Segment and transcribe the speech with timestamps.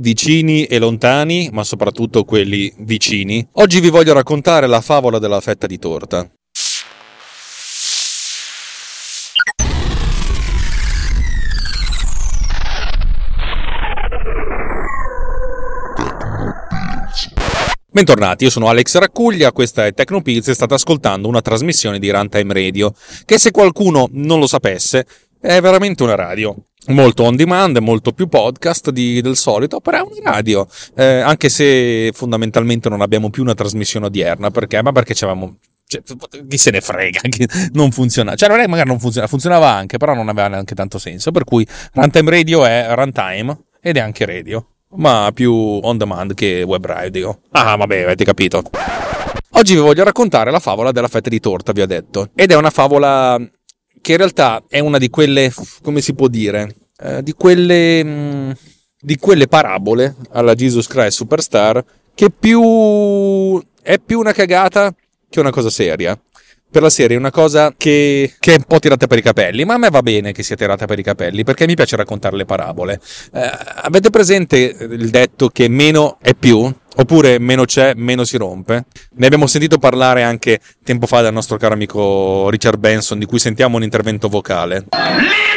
[0.00, 5.66] vicini e lontani, ma soprattutto quelli vicini, oggi vi voglio raccontare la favola della fetta
[5.66, 6.28] di torta.
[17.96, 22.52] Bentornati, io sono Alex Raccuglia, questa è Tecnopills e state ascoltando una trasmissione di Runtime
[22.52, 22.92] Radio,
[23.24, 25.06] che se qualcuno non lo sapesse
[25.40, 26.54] è veramente una radio.
[26.88, 30.66] Molto on demand, molto più podcast di, del solito, però è una radio.
[30.94, 34.80] Eh, anche se fondamentalmente non abbiamo più una trasmissione odierna, perché?
[34.82, 35.56] Ma perché c'avevamo
[35.88, 36.02] cioè,
[36.48, 37.20] chi se ne frega,
[37.72, 38.34] non funziona.
[38.34, 41.30] Cioè, non è magari non funziona, funzionava anche, però non aveva neanche tanto senso.
[41.30, 46.62] Per cui Runtime Radio è runtime ed è anche radio, ma più on demand che
[46.62, 47.40] web radio.
[47.50, 48.62] Ah, vabbè, avete capito.
[49.52, 52.30] Oggi vi voglio raccontare la favola della fetta di torta, vi ho detto.
[52.34, 53.40] Ed è una favola
[54.06, 58.08] che in realtà è una di quelle, come si può dire, eh, di quelle, mh,
[58.08, 58.50] mm,
[59.00, 64.94] di quelle parabole alla Jesus Christ Superstar che più è più una cagata
[65.28, 66.16] che una cosa seria.
[66.68, 69.74] Per la serie una cosa che, che, è un po' tirata per i capelli, ma
[69.74, 72.44] a me va bene che sia tirata per i capelli perché mi piace raccontare le
[72.44, 73.00] parabole.
[73.32, 73.50] Eh,
[73.82, 76.70] avete presente il detto che meno è più?
[76.98, 78.84] Oppure meno c'è, meno si rompe.
[79.16, 83.38] Ne abbiamo sentito parlare anche tempo fa dal nostro caro amico Richard Benson, di cui
[83.38, 84.86] sentiamo un intervento vocale.
[84.90, 85.56] Li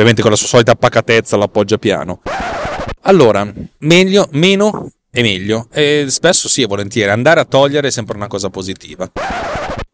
[0.00, 2.22] Ovviamente con la sua solita pacatezza l'appoggia piano.
[3.02, 3.46] Allora,
[3.80, 5.68] meglio, meno e meglio.
[5.70, 7.10] E spesso sì, volentieri.
[7.10, 9.10] Andare a togliere è sempre una cosa positiva.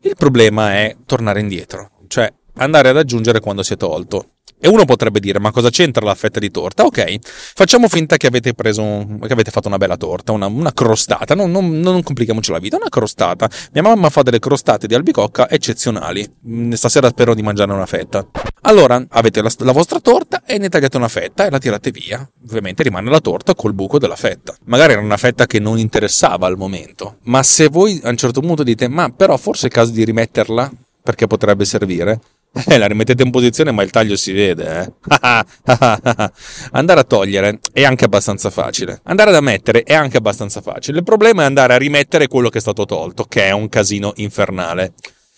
[0.03, 4.36] Il problema è tornare indietro, cioè andare ad aggiungere quando si è tolto.
[4.59, 6.85] E uno potrebbe dire: Ma cosa c'entra la fetta di torta?
[6.85, 11.35] Ok, facciamo finta che avete preso, che avete fatto una bella torta, una, una crostata.
[11.35, 13.49] Non, non, non, complichiamoci la vita, una crostata.
[13.73, 16.27] Mia mamma fa delle crostate di albicocca eccezionali.
[16.49, 18.27] Mm, stasera spero di mangiare una fetta.
[18.63, 22.29] Allora, avete la, la vostra torta e ne tagliate una fetta e la tirate via.
[22.49, 24.55] Ovviamente rimane la torta col buco della fetta.
[24.65, 27.19] Magari era una fetta che non interessava al momento.
[27.25, 30.73] Ma se voi a un certo punto dite: Ma però forse è caso di rimetterla
[31.03, 32.21] perché potrebbe servire
[32.69, 34.81] eh, la rimettete in posizione, ma il taglio si vede.
[34.81, 34.93] Eh?
[36.73, 39.01] andare a togliere è anche abbastanza facile.
[39.05, 40.99] Andare ad ammettere è anche abbastanza facile.
[40.99, 44.13] Il problema è andare a rimettere quello che è stato tolto, che è un casino
[44.17, 44.95] infernale.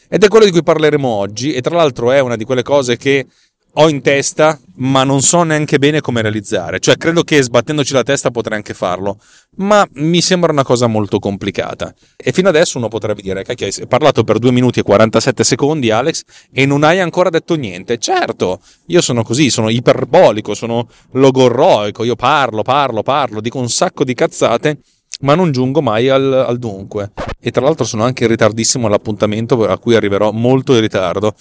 [0.08, 1.52] Ed è quello di cui parleremo oggi.
[1.54, 3.26] E tra l'altro è una di quelle cose che
[3.74, 6.80] ho in testa, ma non so neanche bene come realizzare.
[6.80, 9.18] Cioè, credo che sbattendoci la testa potrei anche farlo,
[9.56, 11.94] ma mi sembra una cosa molto complicata.
[12.16, 15.90] E fino adesso uno potrebbe dire: Cacchio, hai parlato per 2 minuti e 47 secondi,
[15.90, 17.98] Alex, e non hai ancora detto niente.
[17.98, 22.04] Certo, io sono così, sono iperbolico, sono logorroico.
[22.04, 24.78] Io parlo, parlo, parlo, dico un sacco di cazzate
[25.20, 27.10] ma non giungo mai al, al, dunque.
[27.40, 31.34] E tra l'altro sono anche in ritardissimo all'appuntamento a cui arriverò molto in ritardo.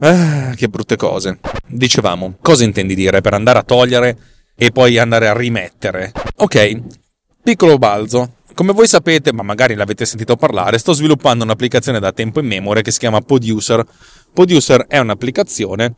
[0.00, 1.40] Ah, che brutte cose.
[1.66, 4.16] Dicevamo, cosa intendi dire per andare a togliere
[4.54, 6.12] e poi andare a rimettere?
[6.36, 6.80] Ok,
[7.42, 8.34] piccolo balzo.
[8.54, 12.82] Come voi sapete, ma magari l'avete sentito parlare, sto sviluppando un'applicazione da tempo in memoria
[12.82, 13.84] che si chiama Producer.
[14.32, 15.94] Producer è un'applicazione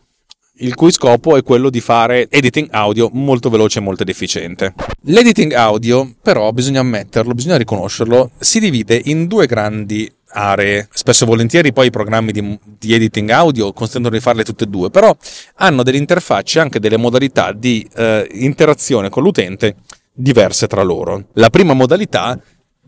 [0.60, 4.74] il cui scopo è quello di fare editing audio molto veloce e molto efficiente.
[5.04, 10.88] L'editing audio, però, bisogna ammetterlo, bisogna riconoscerlo, si divide in due grandi aree.
[10.92, 14.66] Spesso e volentieri poi i programmi di, di, editing audio consentono di farle tutte e
[14.66, 15.14] due, però
[15.56, 19.76] hanno delle interfacce, anche delle modalità di eh, interazione con l'utente
[20.12, 21.26] diverse tra loro.
[21.34, 22.40] La prima modalità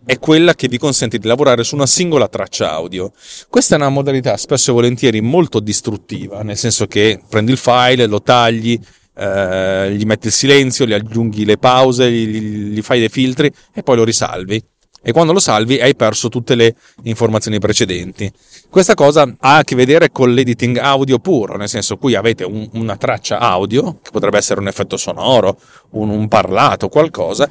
[0.04, 3.12] è quella che vi consente di lavorare su una singola traccia audio.
[3.48, 8.06] Questa è una modalità spesso e volentieri molto distruttiva, nel senso che prendi il file,
[8.06, 8.78] lo tagli,
[9.14, 13.82] eh, gli metti il silenzio, gli aggiunghi le pause, gli, gli fai dei filtri e
[13.82, 14.62] poi lo risalvi
[15.02, 18.32] e quando lo salvi hai perso tutte le informazioni precedenti.
[18.70, 22.68] Questa cosa ha a che vedere con l'editing audio puro, nel senso qui avete un,
[22.74, 25.58] una traccia audio, che potrebbe essere un effetto sonoro,
[25.90, 27.50] un, un parlato, qualcosa,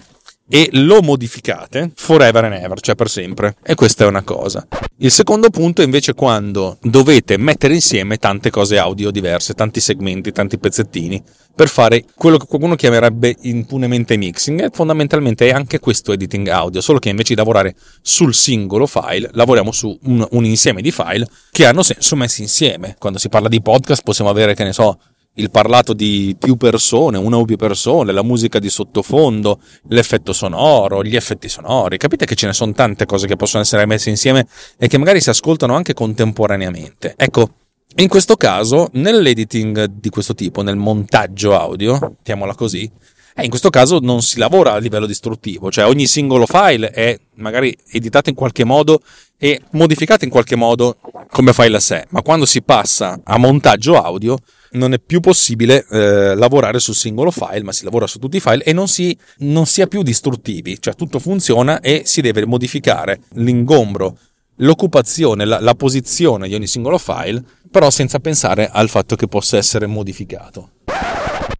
[0.53, 3.55] e lo modificate forever and ever, cioè per sempre.
[3.63, 4.67] E questa è una cosa.
[4.97, 10.33] Il secondo punto è invece quando dovete mettere insieme tante cose audio diverse, tanti segmenti,
[10.33, 11.23] tanti pezzettini,
[11.55, 14.63] per fare quello che qualcuno chiamerebbe impunemente mixing.
[14.63, 19.29] E fondamentalmente è anche questo editing audio, solo che invece di lavorare sul singolo file,
[19.31, 22.95] lavoriamo su un, un insieme di file che hanno senso messi insieme.
[22.99, 24.99] Quando si parla di podcast possiamo avere, che ne so,
[25.35, 31.03] il parlato di più persone, una o più persone, la musica di sottofondo, l'effetto sonoro,
[31.03, 31.97] gli effetti sonori.
[31.97, 34.47] Capite che ce ne sono tante cose che possono essere messe insieme
[34.77, 37.13] e che magari si ascoltano anche contemporaneamente.
[37.15, 37.49] Ecco,
[37.95, 42.89] in questo caso, nell'editing di questo tipo, nel montaggio audio, mettiamola così,
[43.35, 47.17] eh, in questo caso non si lavora a livello distruttivo, cioè ogni singolo file è
[47.35, 49.01] magari editato in qualche modo
[49.37, 50.97] e modificato in qualche modo
[51.29, 54.37] come file a sé, ma quando si passa a montaggio audio
[54.71, 58.39] non è più possibile eh, lavorare sul singolo file, ma si lavora su tutti i
[58.39, 62.45] file e non si, non si è più distruttivi, cioè tutto funziona e si deve
[62.45, 64.17] modificare l'ingombro,
[64.57, 69.57] l'occupazione, la, la posizione di ogni singolo file, però senza pensare al fatto che possa
[69.57, 70.71] essere modificato.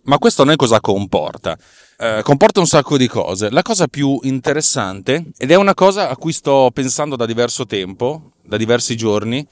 [0.04, 1.58] Ma questo noi cosa comporta?
[1.98, 3.52] Eh, comporta un sacco di cose.
[3.52, 8.32] La cosa più interessante, ed è una cosa a cui sto pensando da diverso tempo,
[8.44, 9.46] da diversi giorni,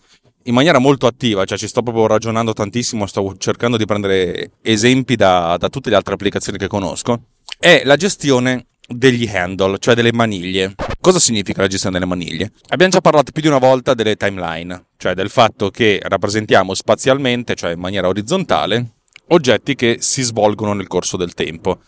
[0.50, 5.16] in maniera molto attiva, cioè ci sto proprio ragionando tantissimo, sto cercando di prendere esempi
[5.16, 7.22] da, da tutte le altre applicazioni che conosco,
[7.60, 10.74] è la gestione degli handle, cioè delle maniglie.
[11.00, 12.52] Cosa significa la gestione delle maniglie?
[12.70, 17.54] Abbiamo già parlato più di una volta delle timeline, cioè del fatto che rappresentiamo spazialmente,
[17.54, 18.94] cioè in maniera orizzontale,
[19.28, 21.80] oggetti che si svolgono nel corso del tempo.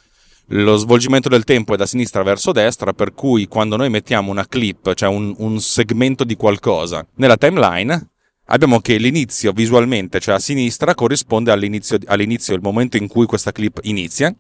[0.54, 4.46] Lo svolgimento del tempo è da sinistra verso destra, per cui quando noi mettiamo una
[4.46, 8.10] clip, cioè un, un segmento di qualcosa, nella timeline,
[8.46, 13.52] abbiamo che l'inizio visualmente, cioè a sinistra, corrisponde all'inizio, all'inizio, il momento in cui questa
[13.52, 14.34] clip inizia,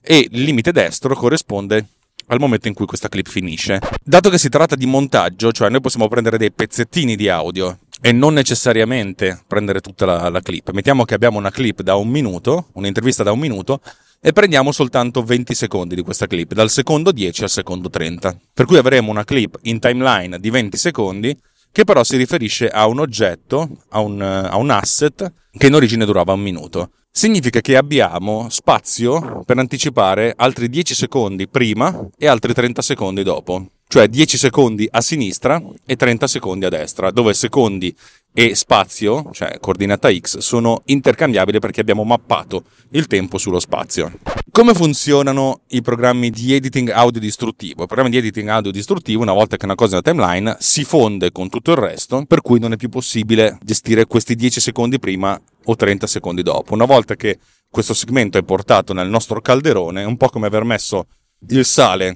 [0.00, 1.86] e il limite destro corrisponde
[2.28, 3.80] al momento in cui questa clip finisce.
[4.02, 8.12] Dato che si tratta di montaggio, cioè noi possiamo prendere dei pezzettini di audio e
[8.12, 10.70] non necessariamente prendere tutta la, la clip.
[10.70, 13.80] Mettiamo che abbiamo una clip da un minuto, un'intervista da un minuto,
[14.20, 18.36] e prendiamo soltanto 20 secondi di questa clip, dal secondo 10 al secondo 30.
[18.52, 21.36] Per cui avremo una clip in timeline di 20 secondi
[21.72, 26.04] che però si riferisce a un oggetto, a un, a un asset che in origine
[26.04, 26.90] durava un minuto.
[27.10, 33.66] Significa che abbiamo spazio per anticipare altri 10 secondi prima e altri 30 secondi dopo
[33.88, 37.94] cioè 10 secondi a sinistra e 30 secondi a destra, dove secondi
[38.38, 44.12] e spazio, cioè coordinata x, sono intercambiabili perché abbiamo mappato il tempo sullo spazio.
[44.52, 47.80] Come funzionano i programmi di editing audio distruttivo?
[47.80, 50.84] Il programma di editing audio distruttivo, una volta che una cosa è una timeline, si
[50.84, 55.00] fonde con tutto il resto, per cui non è più possibile gestire questi 10 secondi
[55.00, 56.74] prima o 30 secondi dopo.
[56.74, 60.62] Una volta che questo segmento è portato nel nostro calderone, è un po' come aver
[60.62, 61.06] messo
[61.48, 62.14] il sale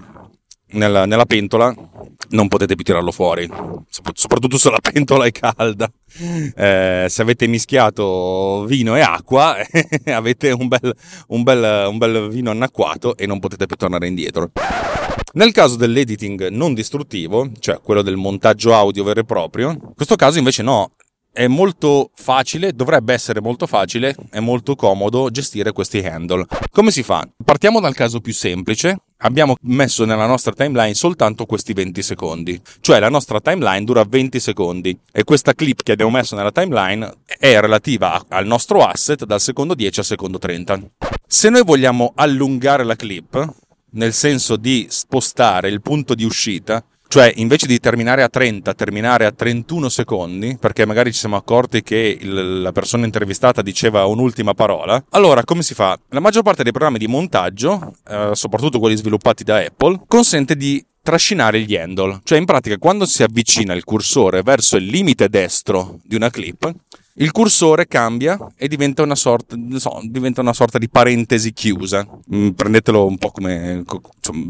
[0.73, 1.75] nella, nella, pentola
[2.31, 3.49] non potete più tirarlo fuori,
[3.89, 5.91] soprattutto se la pentola è calda.
[6.55, 9.57] Eh, se avete mischiato vino e acqua,
[10.07, 10.95] avete un bel,
[11.29, 14.51] un, bel, un bel vino annacquato e non potete più tornare indietro.
[15.35, 20.17] Nel caso dell'editing non distruttivo, cioè quello del montaggio audio vero e proprio, in questo
[20.17, 20.93] caso invece no,
[21.33, 26.45] è molto facile, dovrebbe essere molto facile e molto comodo gestire questi handle.
[26.71, 27.27] Come si fa?
[27.43, 28.99] Partiamo dal caso più semplice.
[29.25, 34.41] Abbiamo messo nella nostra timeline soltanto questi 20 secondi, cioè la nostra timeline dura 20
[34.41, 39.41] secondi e questa clip che abbiamo messo nella timeline è relativa al nostro asset dal
[39.41, 40.81] secondo 10 al secondo 30.
[41.25, 43.55] Se noi vogliamo allungare la clip,
[43.91, 46.83] nel senso di spostare il punto di uscita,
[47.13, 51.83] cioè, invece di terminare a 30, terminare a 31 secondi, perché magari ci siamo accorti
[51.83, 55.95] che il, la persona intervistata diceva un'ultima parola, allora come si fa?
[56.09, 60.83] La maggior parte dei programmi di montaggio, eh, soprattutto quelli sviluppati da Apple, consente di
[61.03, 62.21] trascinare gli handle.
[62.25, 66.73] Cioè, in pratica, quando si avvicina il cursore verso il limite destro di una clip,
[67.17, 72.09] il cursore cambia e diventa una sorta, so, diventa una sorta di parentesi chiusa.
[72.35, 73.85] Mm, prendetelo un po' come...
[74.17, 74.49] Insomma,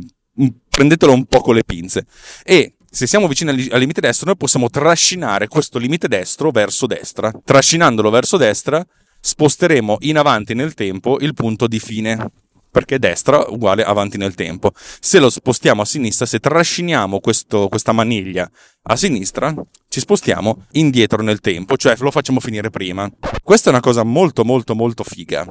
[0.69, 2.07] prendetelo un po' con le pinze.
[2.45, 7.33] E se siamo vicini al limite destro, noi possiamo trascinare questo limite destro verso destra.
[7.45, 8.87] Trascinandolo verso destra,
[9.21, 12.31] sposteremo in avanti nel tempo il punto di fine.
[12.73, 14.73] Perché destra uguale avanti nel tempo.
[14.75, 18.51] Se lo spostiamo a sinistra, se trasciniamo questo, questa maniglia
[18.85, 19.55] a sinistra,
[19.89, 23.11] ci spostiamo indietro nel tempo, cioè lo facciamo finire prima.
[23.43, 25.47] Questa è una cosa molto molto molto figa.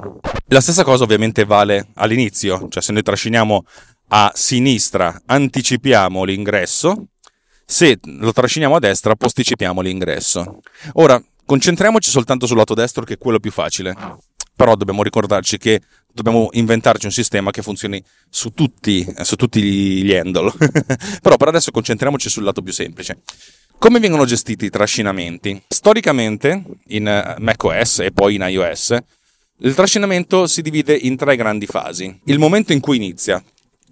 [0.46, 3.64] La stessa cosa ovviamente vale all'inizio, cioè se noi trasciniamo
[4.14, 7.06] a sinistra anticipiamo l'ingresso,
[7.64, 10.60] se lo trasciniamo a destra posticipiamo l'ingresso.
[10.94, 13.96] Ora, concentriamoci soltanto sul lato destro che è quello più facile.
[14.54, 15.80] però dobbiamo ricordarci che
[16.12, 20.52] dobbiamo inventarci un sistema che funzioni su tutti, su tutti gli handle.
[21.22, 23.22] però per adesso concentriamoci sul lato più semplice.
[23.78, 25.60] Come vengono gestiti i trascinamenti?
[25.66, 28.96] Storicamente in macOS e poi in iOS
[29.64, 32.20] il trascinamento si divide in tre grandi fasi.
[32.24, 33.42] Il momento in cui inizia,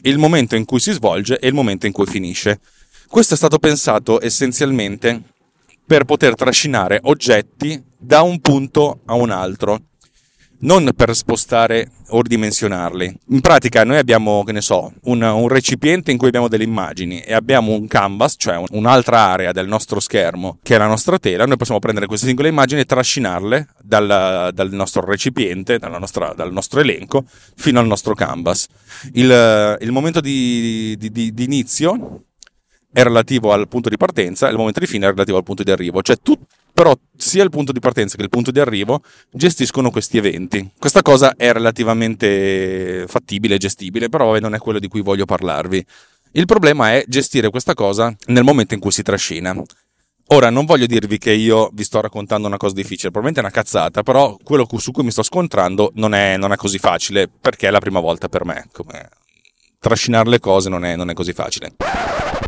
[0.02, 2.60] il momento in cui si svolge e il momento in cui finisce.
[3.08, 5.22] Questo è stato pensato essenzialmente
[5.84, 9.80] per poter trascinare oggetti da un punto a un altro
[10.60, 13.18] non per spostare o ridimensionarli.
[13.28, 17.20] In pratica noi abbiamo, che ne so, un, un, recipiente in cui abbiamo delle immagini
[17.20, 21.46] e abbiamo un canvas, cioè un'altra area del nostro schermo, che è la nostra tela,
[21.46, 26.80] noi possiamo prendere queste singole immagini e trascinarle dal, dal nostro recipiente, nostra, dal nostro
[26.80, 27.24] elenco,
[27.56, 28.66] fino al nostro canvas.
[29.12, 32.24] Il, il momento di, di, di, di inizio
[32.92, 35.62] è relativo al punto di partenza e il momento di fine è relativo al punto
[35.62, 36.02] di arrivo.
[36.02, 36.36] Cioè, tu,
[36.80, 40.66] però, sia il punto di partenza che il punto di arrivo gestiscono questi eventi.
[40.78, 45.84] Questa cosa è relativamente fattibile gestibile, però non è quello di cui voglio parlarvi.
[46.32, 49.54] Il problema è gestire questa cosa nel momento in cui si trascina.
[50.28, 53.52] Ora, non voglio dirvi che io vi sto raccontando una cosa difficile, probabilmente è una
[53.52, 57.68] cazzata, però quello su cui mi sto scontrando non è, non è così facile, perché
[57.68, 58.68] è la prima volta per me.
[58.72, 59.06] Come
[59.78, 61.74] trascinare le cose non è, non è così facile.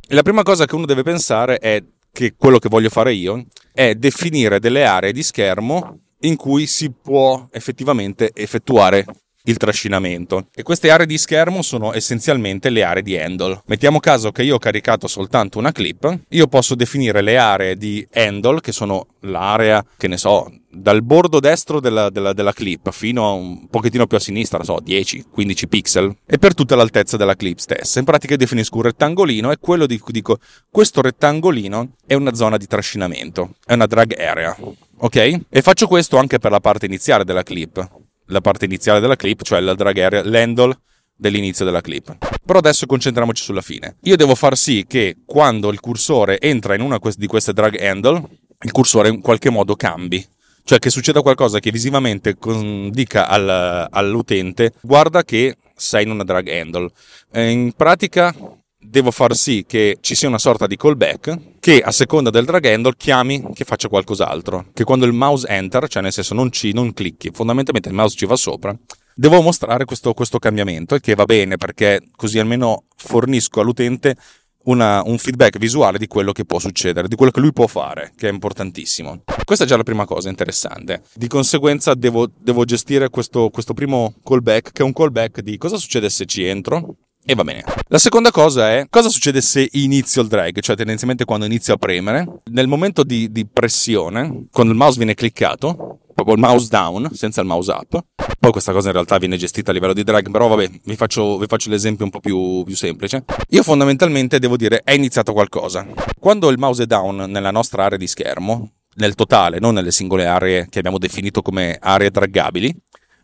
[0.09, 1.83] La prima cosa che uno deve pensare è
[2.13, 6.91] che quello che voglio fare io è definire delle aree di schermo in cui si
[6.91, 9.05] può effettivamente effettuare
[9.45, 10.49] il trascinamento.
[10.55, 13.63] E queste aree di schermo sono essenzialmente le aree di handle.
[13.67, 18.07] Mettiamo caso che io ho caricato soltanto una clip, io posso definire le aree di
[18.13, 23.27] handle, che sono l'area, che ne so, dal bordo destro della, della, della clip fino
[23.27, 27.37] a un pochettino più a sinistra, non so, 10-15 pixel, e per tutta l'altezza della
[27.37, 27.99] clip stessa.
[27.99, 30.39] In pratica definisco un rettangolino e quello di cui dico,
[30.71, 34.57] questo rettangolino è una zona di trascinamento, è una drag area.
[35.05, 35.41] Ok?
[35.49, 38.01] E faccio questo anche per la parte iniziale della clip
[38.33, 40.77] la parte iniziale della clip, cioè la drag area, l'handle
[41.15, 42.17] dell'inizio della clip.
[42.45, 43.97] Però adesso concentriamoci sulla fine.
[44.03, 48.23] Io devo far sì che quando il cursore entra in una di queste drag handle,
[48.63, 50.27] il cursore in qualche modo cambi.
[50.65, 52.37] Cioè che succeda qualcosa che visivamente
[52.91, 56.89] dica al, all'utente guarda che sei in una drag handle.
[57.35, 58.35] In pratica
[58.83, 62.65] devo far sì che ci sia una sorta di callback che a seconda del drag
[62.67, 64.67] handle chiami che faccia qualcos'altro.
[64.73, 68.17] Che quando il mouse enter, cioè nel senso non, ci, non clicchi, fondamentalmente il mouse
[68.17, 68.77] ci va sopra,
[69.15, 74.17] devo mostrare questo, questo cambiamento, il che va bene perché così almeno fornisco all'utente
[74.65, 78.13] una, un feedback visuale di quello che può succedere, di quello che lui può fare,
[78.17, 79.23] che è importantissimo.
[79.45, 81.03] Questa è già la prima cosa interessante.
[81.15, 85.77] Di conseguenza devo, devo gestire questo, questo primo callback, che è un callback di cosa
[85.77, 87.65] succede se ci entro, e va bene.
[87.89, 91.77] La seconda cosa è cosa succede se inizio il drag, cioè tendenzialmente quando inizio a
[91.77, 92.41] premere.
[92.51, 97.41] Nel momento di, di pressione, quando il mouse viene cliccato, proprio il mouse down senza
[97.41, 98.05] il mouse up.
[98.39, 101.39] Poi questa cosa in realtà viene gestita a livello di drag, però vabbè, vi faccio,
[101.39, 103.25] vi faccio l'esempio un po' più, più, semplice.
[103.51, 105.87] Io fondamentalmente devo dire è iniziato qualcosa.
[106.19, 110.27] Quando il mouse è down nella nostra area di schermo, nel totale, non nelle singole
[110.27, 112.75] aree che abbiamo definito come aree draggabili,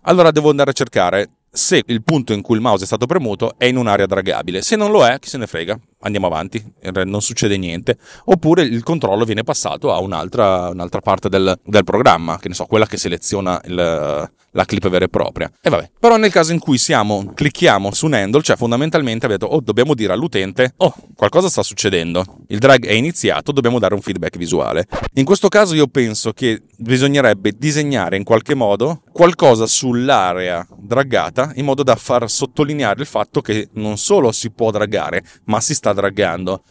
[0.02, 3.54] allora devo andare a cercare se il punto in cui il mouse è stato premuto
[3.56, 4.62] è in un'area dragabile.
[4.62, 6.62] Se non lo è, chi se ne frega, andiamo avanti,
[7.04, 7.98] non succede niente.
[8.26, 12.66] Oppure il controllo viene passato a un'altra, un'altra parte del, del, programma, che ne so,
[12.66, 15.48] quella che seleziona il, la clip vera e propria.
[15.62, 15.90] E vabbè.
[16.00, 19.60] Però nel caso in cui siamo, clicchiamo su un handle, cioè fondamentalmente abbiamo detto, oh,
[19.60, 22.24] dobbiamo dire all'utente, oh, qualcosa sta succedendo.
[22.48, 24.86] Il drag è iniziato, dobbiamo dare un feedback visuale.
[25.14, 31.64] In questo caso io penso che bisognerebbe disegnare in qualche modo qualcosa sull'area draggata in
[31.64, 35.92] modo da far sottolineare il fatto che non solo si può draggare, ma si sta
[35.92, 36.62] draggando.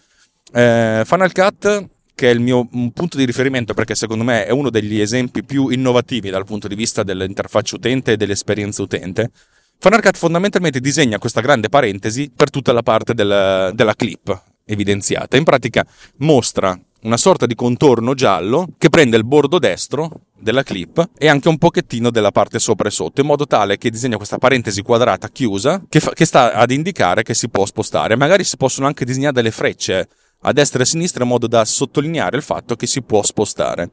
[0.51, 1.87] Eh, Final Cut
[2.17, 5.67] che è il mio punto di riferimento perché secondo me è uno degli esempi più
[5.67, 9.29] innovativi dal punto di vista dell'interfaccia utente e dell'esperienza utente.
[9.77, 15.37] Final Cut fondamentalmente disegna questa grande parentesi per tutta la parte del, della clip evidenziata.
[15.37, 15.85] In pratica
[16.17, 21.49] mostra una sorta di contorno giallo che prende il bordo destro della clip e anche
[21.49, 25.29] un pochettino della parte sopra e sotto, in modo tale che disegna questa parentesi quadrata
[25.29, 28.15] chiusa che, fa, che sta ad indicare che si può spostare.
[28.15, 30.07] Magari si possono anche disegnare delle frecce
[30.41, 33.91] a destra e a sinistra in modo da sottolineare il fatto che si può spostare.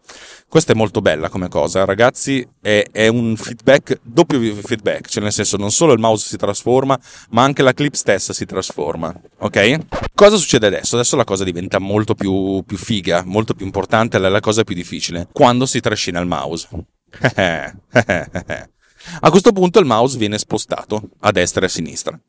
[0.48, 5.32] Questa è molto bella come cosa, ragazzi, è, è, un feedback, doppio feedback, cioè nel
[5.32, 6.98] senso non solo il mouse si trasforma,
[7.30, 9.78] ma anche la clip stessa si trasforma, ok?
[10.14, 10.96] Cosa succede adesso?
[10.96, 14.74] Adesso la cosa diventa molto più, più figa, molto più importante, è la cosa più
[14.74, 16.68] difficile, quando si trascina il mouse.
[19.20, 22.20] a questo punto il mouse viene spostato a destra e a sinistra.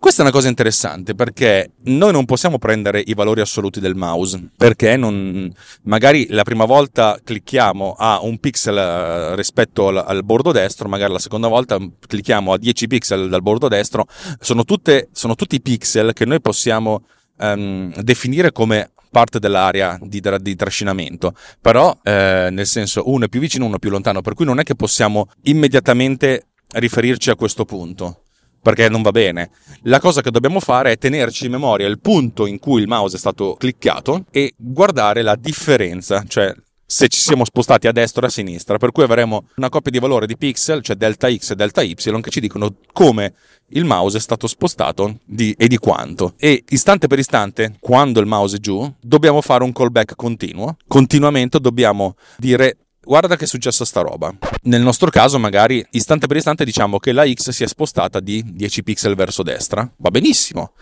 [0.00, 4.50] Questa è una cosa interessante perché noi non possiamo prendere i valori assoluti del mouse
[4.56, 5.52] perché non,
[5.82, 11.12] magari la prima volta clicchiamo a un pixel eh, rispetto al, al, bordo destro, magari
[11.12, 14.06] la seconda volta clicchiamo a 10 pixel dal bordo destro,
[14.38, 17.02] sono, tutte, sono tutti pixel che noi possiamo
[17.38, 23.40] um, definire come parte dell'area di, di trascinamento, però eh, nel senso uno è più
[23.40, 27.64] vicino, uno è più lontano, per cui non è che possiamo immediatamente riferirci a questo
[27.64, 28.22] punto
[28.60, 29.50] perché non va bene.
[29.82, 33.16] La cosa che dobbiamo fare è tenerci in memoria il punto in cui il mouse
[33.16, 36.54] è stato cliccato e guardare la differenza, cioè
[36.90, 39.98] se ci siamo spostati a destra o a sinistra, per cui avremo una coppia di
[39.98, 43.34] valore di pixel, cioè delta x e delta y, che ci dicono come
[43.72, 46.32] il mouse è stato spostato di, e di quanto.
[46.38, 50.78] E istante per istante, quando il mouse è giù, dobbiamo fare un callback continuo.
[50.86, 54.32] Continuamente dobbiamo dire guarda che è successo sta roba.
[54.64, 58.44] Nel nostro caso, magari istante per istante diciamo che la X si è spostata di
[58.46, 59.90] 10 pixel verso destra.
[59.96, 60.74] Va benissimo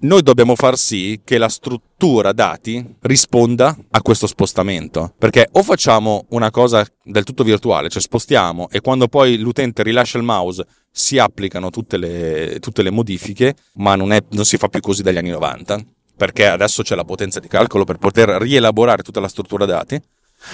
[0.00, 5.12] noi dobbiamo far sì che la struttura dati risponda a questo spostamento.
[5.18, 10.18] Perché o facciamo una cosa del tutto virtuale, cioè spostiamo e quando poi l'utente rilascia
[10.18, 14.68] il mouse si applicano tutte le, tutte le modifiche, ma non, è, non si fa
[14.68, 15.84] più così dagli anni 90,
[16.16, 20.00] perché adesso c'è la potenza di calcolo per poter rielaborare tutta la struttura dati.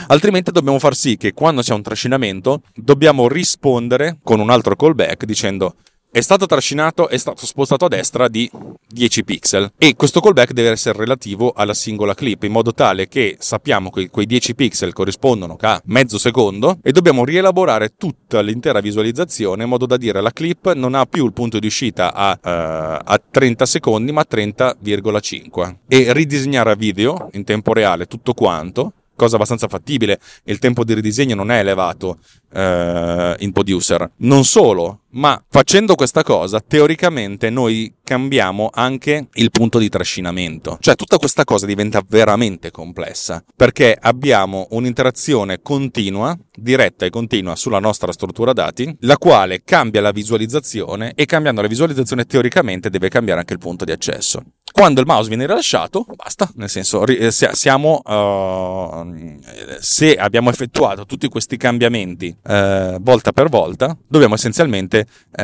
[0.08, 5.24] Altrimenti dobbiamo far sì che quando c'è un trascinamento dobbiamo rispondere con un altro callback
[5.24, 5.76] dicendo
[6.14, 8.48] è stato trascinato, è stato spostato a destra di
[8.86, 13.34] 10 pixel e questo callback deve essere relativo alla singola clip in modo tale che
[13.40, 19.64] sappiamo che quei 10 pixel corrispondono a mezzo secondo e dobbiamo rielaborare tutta l'intera visualizzazione
[19.64, 23.02] in modo da dire la clip non ha più il punto di uscita a, uh,
[23.04, 28.92] a 30 secondi ma a 30,5 e ridisegnare a video in tempo reale tutto quanto
[29.14, 30.18] cosa abbastanza fattibile.
[30.44, 32.18] Il tempo di ridisegno non è elevato
[32.54, 34.10] eh, in producer.
[34.18, 40.76] Non solo, ma facendo questa cosa, teoricamente noi cambiamo anche il punto di trascinamento.
[40.80, 47.78] Cioè tutta questa cosa diventa veramente complessa perché abbiamo un'interazione continua, diretta e continua sulla
[47.78, 53.40] nostra struttura dati, la quale cambia la visualizzazione e cambiando la visualizzazione teoricamente deve cambiare
[53.40, 54.42] anche il punto di accesso.
[54.72, 59.38] Quando il mouse viene rilasciato, basta, nel senso, eh, siamo, uh,
[59.78, 65.42] se abbiamo effettuato tutti questi cambiamenti uh, volta per volta, dobbiamo essenzialmente uh,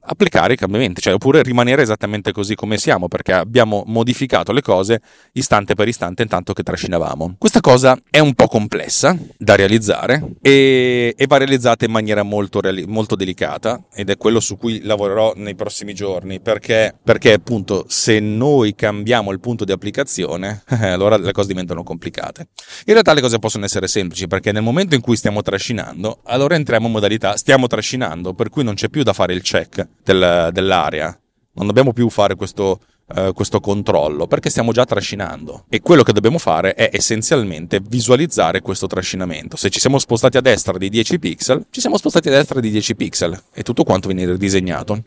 [0.00, 5.00] applicare i cambiamenti, cioè oppure rimanere esattamente così come siamo, perché abbiamo modificato le cose
[5.32, 7.36] istante per istante intanto che trascinavamo.
[7.38, 12.60] Questa cosa è un po' complessa da realizzare e, e va realizzata in maniera molto,
[12.86, 18.20] molto delicata ed è quello su cui lavorerò nei prossimi giorni, perché, perché appunto se
[18.20, 22.48] noi cambiamo il punto di applicazione, allora le cose diventano complicate.
[22.86, 25.85] In realtà le cose possono essere semplici perché nel momento in cui stiamo trascinando,
[26.24, 29.86] allora entriamo in modalità stiamo trascinando, per cui non c'è più da fare il check
[30.02, 31.18] del, dell'area.
[31.54, 32.80] Non dobbiamo più fare questo,
[33.14, 38.60] uh, questo controllo perché stiamo già trascinando e quello che dobbiamo fare è essenzialmente visualizzare
[38.60, 39.56] questo trascinamento.
[39.56, 42.70] Se ci siamo spostati a destra di 10 pixel, ci siamo spostati a destra di
[42.70, 45.02] 10 pixel e tutto quanto viene ridisegnato.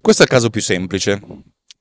[0.00, 1.20] Questo è il caso più semplice.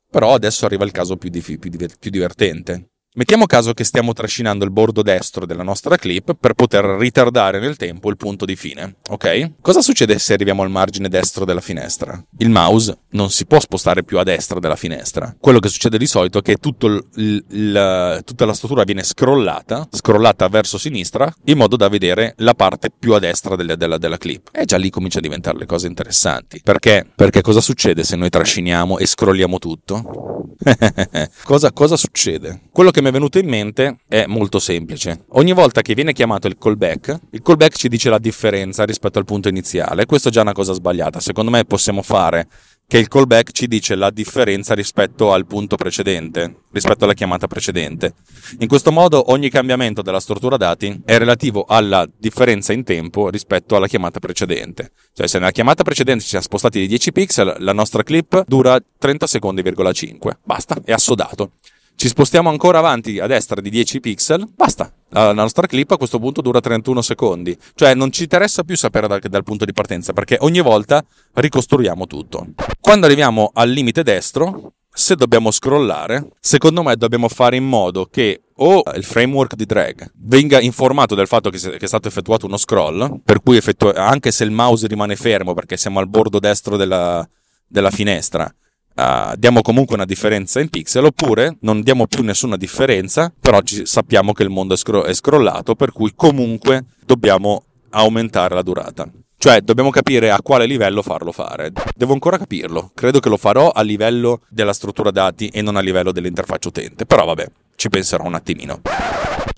[0.09, 2.89] Però adesso arriva il caso più, di, più, più divertente.
[3.17, 7.75] Mettiamo caso che stiamo trascinando il bordo destro della nostra clip per poter ritardare nel
[7.75, 9.53] tempo il punto di fine, ok?
[9.59, 12.23] Cosa succede se arriviamo al margine destro della finestra?
[12.37, 15.35] Il mouse non si può spostare più a destra della finestra.
[15.39, 20.47] Quello che succede di solito è che il, il, tutta la struttura viene scrollata, scrollata
[20.47, 24.49] verso sinistra, in modo da vedere la parte più a destra della, della, della clip.
[24.51, 26.61] E già lì comincia a diventare le cose interessanti.
[26.63, 27.03] Perché?
[27.15, 30.35] Perché cosa succede se noi trasciniamo e scrolliamo tutto?
[31.43, 32.61] cosa, cosa succede?
[32.71, 35.25] Quello che mi è venuto in mente è molto semplice.
[35.29, 39.25] Ogni volta che viene chiamato il callback, il callback ci dice la differenza rispetto al
[39.25, 40.05] punto iniziale.
[40.05, 41.21] Questo è già una cosa sbagliata.
[41.21, 42.47] Secondo me possiamo fare
[42.85, 48.13] che il callback ci dice la differenza rispetto al punto precedente, rispetto alla chiamata precedente.
[48.59, 53.75] In questo modo ogni cambiamento della struttura dati è relativo alla differenza in tempo rispetto
[53.75, 54.91] alla chiamata precedente.
[55.13, 58.77] Cioè se nella chiamata precedente ci siamo spostati di 10 pixel, la nostra clip dura
[58.97, 60.31] 30 secondi,5.
[60.43, 61.51] Basta, è assodato.
[61.97, 64.93] Ci spostiamo ancora avanti a destra di 10 pixel, basta.
[65.09, 67.57] La nostra clip a questo punto dura 31 secondi.
[67.73, 72.05] Cioè non ci interessa più sapere dal, dal punto di partenza perché ogni volta ricostruiamo
[72.05, 72.49] tutto.
[72.79, 78.43] Quando arriviamo al limite destro, se dobbiamo scrollare, secondo me dobbiamo fare in modo che
[78.57, 83.21] o il framework di drag venga informato del fatto che, è stato effettuato uno scroll,
[83.23, 87.27] per cui effettu- anche se il mouse rimane fermo perché siamo al bordo destro della,
[87.67, 88.53] della finestra,
[88.97, 93.85] uh, diamo comunque una differenza in pixel oppure non diamo più nessuna differenza, però ci,
[93.85, 99.07] sappiamo che il mondo è, scro- è scrollato, per cui comunque dobbiamo aumentare la durata.
[99.39, 101.71] Cioè, dobbiamo capire a quale livello farlo fare.
[101.95, 102.89] Devo ancora capirlo.
[102.95, 107.05] Credo che lo farò a livello della struttura dati e non a livello dell'interfaccia utente.
[107.05, 108.81] Però vabbè, ci penserò un attimino.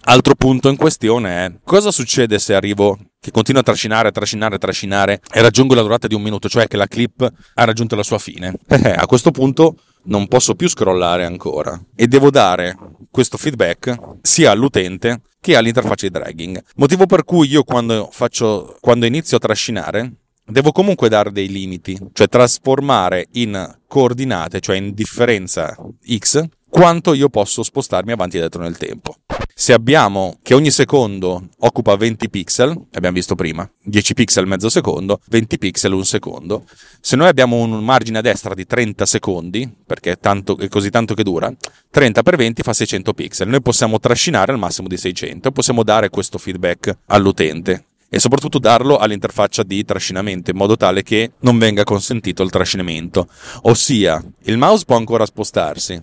[0.04, 5.22] Altro punto in questione è cosa succede se arrivo che continuo a trascinare, trascinare, trascinare
[5.32, 8.18] e raggiungo la durata di un minuto, cioè che la clip ha raggiunto la sua
[8.20, 8.54] fine.
[8.82, 12.78] Eh, a questo punto non posso più scrollare ancora e devo dare
[13.12, 16.64] questo feedback sia all'utente che all'interfaccia di dragging.
[16.76, 20.14] Motivo per cui io quando, faccio, quando inizio a trascinare
[20.46, 25.76] devo comunque dare dei limiti, cioè trasformare in coordinate, cioè in differenza
[26.08, 29.16] x, quanto io posso spostarmi avanti e dietro nel tempo.
[29.60, 35.20] Se abbiamo che ogni secondo occupa 20 pixel, abbiamo visto prima, 10 pixel mezzo secondo,
[35.28, 36.64] 20 pixel un secondo,
[37.02, 40.90] se noi abbiamo un margine a destra di 30 secondi, perché è, tanto, è così
[40.90, 41.54] tanto che dura,
[41.92, 45.84] 30 per 20 fa 600 pixel, noi possiamo trascinare al massimo di 600 e possiamo
[45.84, 51.58] dare questo feedback all'utente e soprattutto darlo all'interfaccia di trascinamento in modo tale che non
[51.58, 53.28] venga consentito il trascinamento.
[53.64, 56.02] Ossia, il mouse può ancora spostarsi,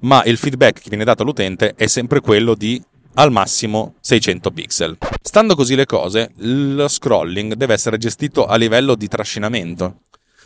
[0.00, 2.82] ma il feedback che viene dato all'utente è sempre quello di
[3.14, 4.98] al massimo 600 pixel.
[5.22, 10.00] Stando così le cose, lo scrolling deve essere gestito a livello di trascinamento,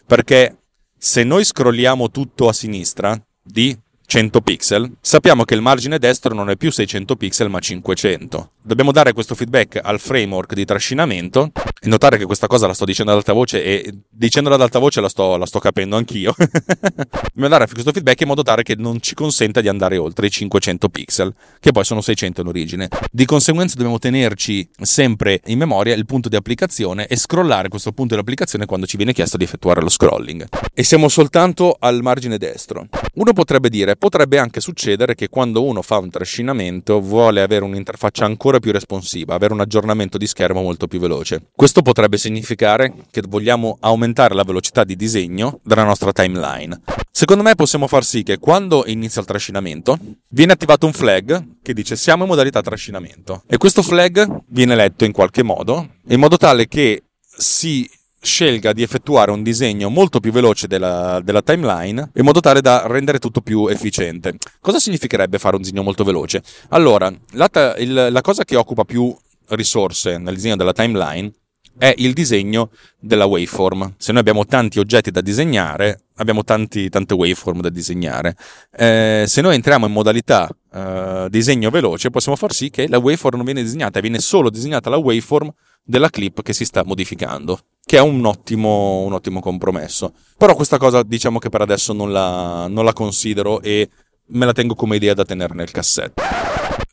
[0.06, 0.56] perché
[0.96, 6.48] se noi scrolliamo tutto a sinistra di 100 pixel, sappiamo che il margine destro non
[6.48, 8.52] è più 600 pixel ma 500.
[8.62, 13.12] Dobbiamo dare questo feedback al framework di trascinamento notare che questa cosa la sto dicendo
[13.12, 16.34] ad alta voce e dicendola ad alta voce la sto, la sto capendo anch'io.
[16.36, 20.30] Dobbiamo dare questo feedback in modo tale che non ci consenta di andare oltre i
[20.30, 22.88] 500 pixel, che poi sono 600 in origine.
[23.10, 28.14] Di conseguenza dobbiamo tenerci sempre in memoria il punto di applicazione e scrollare questo punto
[28.14, 30.46] di applicazione quando ci viene chiesto di effettuare lo scrolling.
[30.74, 32.86] E siamo soltanto al margine destro.
[33.14, 38.24] Uno potrebbe dire potrebbe anche succedere che quando uno fa un trascinamento vuole avere un'interfaccia
[38.24, 41.42] ancora più responsiva, avere un aggiornamento di schermo molto più veloce.
[41.68, 46.80] Questo potrebbe significare che vogliamo aumentare la velocità di disegno della nostra timeline.
[47.10, 49.98] Secondo me possiamo far sì che quando inizia il trascinamento
[50.30, 55.04] viene attivato un flag che dice siamo in modalità trascinamento e questo flag viene letto
[55.04, 57.86] in qualche modo in modo tale che si
[58.18, 62.86] scelga di effettuare un disegno molto più veloce della, della, timeline in modo tale da
[62.86, 64.38] rendere tutto più efficiente.
[64.58, 66.42] Cosa significherebbe fare un disegno molto veloce?
[66.70, 69.14] Allora, la, il, la cosa che occupa più
[69.48, 71.30] risorse nel disegno della timeline
[71.78, 73.94] è il disegno della waveform.
[73.96, 78.36] Se noi abbiamo tanti oggetti da disegnare, abbiamo tanti, tante waveform da disegnare.
[78.76, 83.36] Eh, se noi entriamo in modalità eh, disegno veloce, possiamo far sì che la waveform
[83.36, 85.50] non viene disegnata, viene solo disegnata la waveform
[85.82, 90.12] della clip che si sta modificando, che è un ottimo, un ottimo compromesso.
[90.36, 93.88] Però questa cosa diciamo che per adesso non la, non la considero e
[94.28, 96.22] me la tengo come idea da tenere nel cassetto.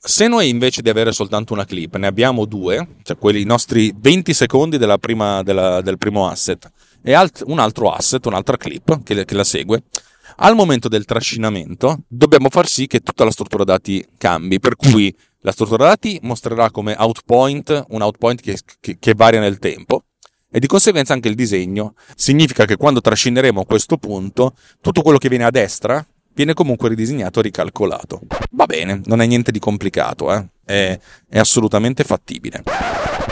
[0.07, 4.33] Se noi invece di avere soltanto una clip ne abbiamo due, cioè quelli nostri 20
[4.33, 6.69] secondi della prima, della, del primo asset
[7.01, 9.83] e alt, un altro asset, un'altra clip che, che la segue,
[10.37, 15.15] al momento del trascinamento dobbiamo far sì che tutta la struttura dati cambi, per cui
[15.39, 20.03] la struttura dati mostrerà come outpoint un outpoint che, che, che varia nel tempo
[20.51, 21.95] e di conseguenza anche il disegno.
[22.15, 27.39] Significa che quando trascineremo questo punto, tutto quello che viene a destra viene comunque ridisegnato
[27.39, 28.21] e ricalcolato.
[28.51, 30.45] Va bene, non è niente di complicato, eh?
[30.65, 32.61] è, è, assolutamente fattibile.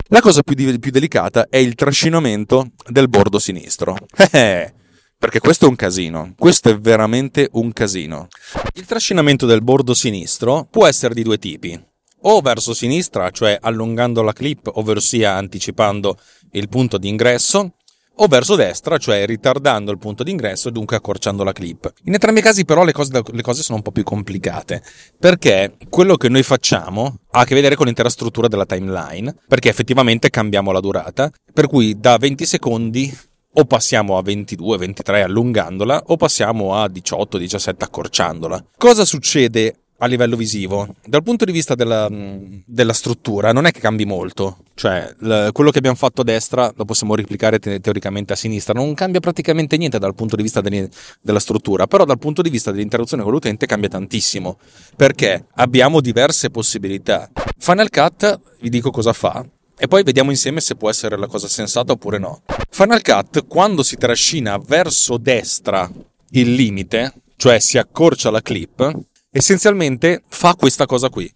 [0.07, 3.95] La cosa più, di, più, delicata è il trascinamento del bordo sinistro.
[4.31, 4.73] Eh,
[5.17, 8.27] perché questo è un casino, questo è veramente un casino.
[8.73, 11.81] Il trascinamento del bordo sinistro può essere di due tipi
[12.25, 16.17] o verso sinistra, cioè allungando la clip, ovvero sia anticipando
[16.51, 17.75] il punto di ingresso,
[18.15, 21.91] o verso destra, cioè ritardando il punto di ingresso e dunque accorciando la clip.
[22.03, 24.83] In entrambi i casi però le cose, le cose, sono un po' più complicate,
[25.17, 29.69] perché quello che noi facciamo ha a che vedere con l'intera struttura della timeline, perché
[29.69, 33.17] effettivamente cambiamo la durata, per cui da 20 secondi
[33.55, 38.65] o passiamo a 22, 23 allungandola, o passiamo a 18, 17 accorciandola.
[38.77, 40.95] Cosa succede a livello visivo.
[41.05, 45.71] Dal punto di vista della, della struttura non è che cambi molto, cioè l- quello
[45.71, 49.77] che abbiamo fatto a destra lo possiamo replicare te- teoricamente a sinistra, non cambia praticamente
[49.77, 50.89] niente dal punto di vista de-
[51.21, 54.59] della struttura, però dal punto di vista dell'interazione con l'utente cambia tantissimo,
[54.97, 57.29] perché abbiamo diverse possibilità.
[57.57, 59.45] Final Cut, vi dico cosa fa,
[59.77, 62.41] e poi vediamo insieme se può essere la cosa sensata oppure no.
[62.69, 65.89] Final Cut, quando si trascina verso destra
[66.31, 68.99] il limite, cioè si accorcia la clip,
[69.33, 71.29] essenzialmente fa questa cosa qui.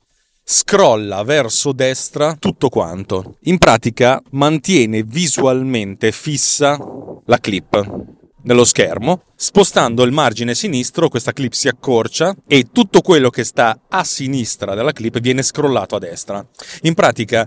[0.43, 3.38] Scrolla verso destra tutto quanto.
[3.41, 6.77] In pratica mantiene visualmente fissa
[7.25, 8.05] la clip
[8.43, 13.81] nello schermo, spostando il margine sinistro, questa clip si accorcia e tutto quello che sta
[13.89, 16.47] a sinistra della clip viene scrollato a destra.
[16.83, 17.45] In pratica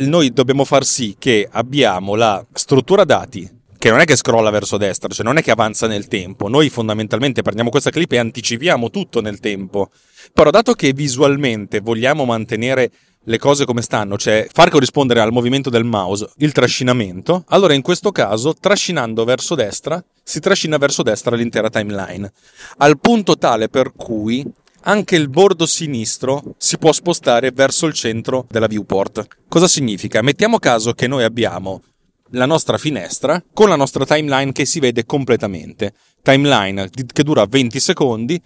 [0.00, 4.76] noi dobbiamo far sì che abbiamo la struttura dati che non è che scrolla verso
[4.76, 6.48] destra, cioè non è che avanza nel tempo.
[6.48, 9.90] Noi fondamentalmente prendiamo questa clip e anticipiamo tutto nel tempo.
[10.32, 12.90] Però dato che visualmente vogliamo mantenere
[13.24, 17.82] le cose come stanno, cioè far corrispondere al movimento del mouse il trascinamento, allora in
[17.82, 22.32] questo caso, trascinando verso destra, si trascina verso destra l'intera timeline,
[22.78, 24.44] al punto tale per cui
[24.82, 29.26] anche il bordo sinistro si può spostare verso il centro della viewport.
[29.46, 30.22] Cosa significa?
[30.22, 31.82] Mettiamo caso che noi abbiamo
[32.30, 35.94] la nostra finestra con la nostra timeline che si vede completamente.
[36.22, 38.40] Timeline che dura 20 secondi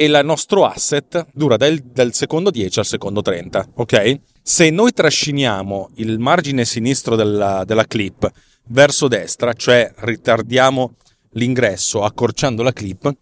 [0.00, 4.20] e il nostro asset dura dal, dal, secondo 10 al secondo 30, ok?
[4.40, 8.30] Se noi trasciniamo il margine sinistro della, della clip
[8.68, 10.94] verso destra, cioè ritardiamo
[11.32, 13.12] l'ingresso accorciando la clip,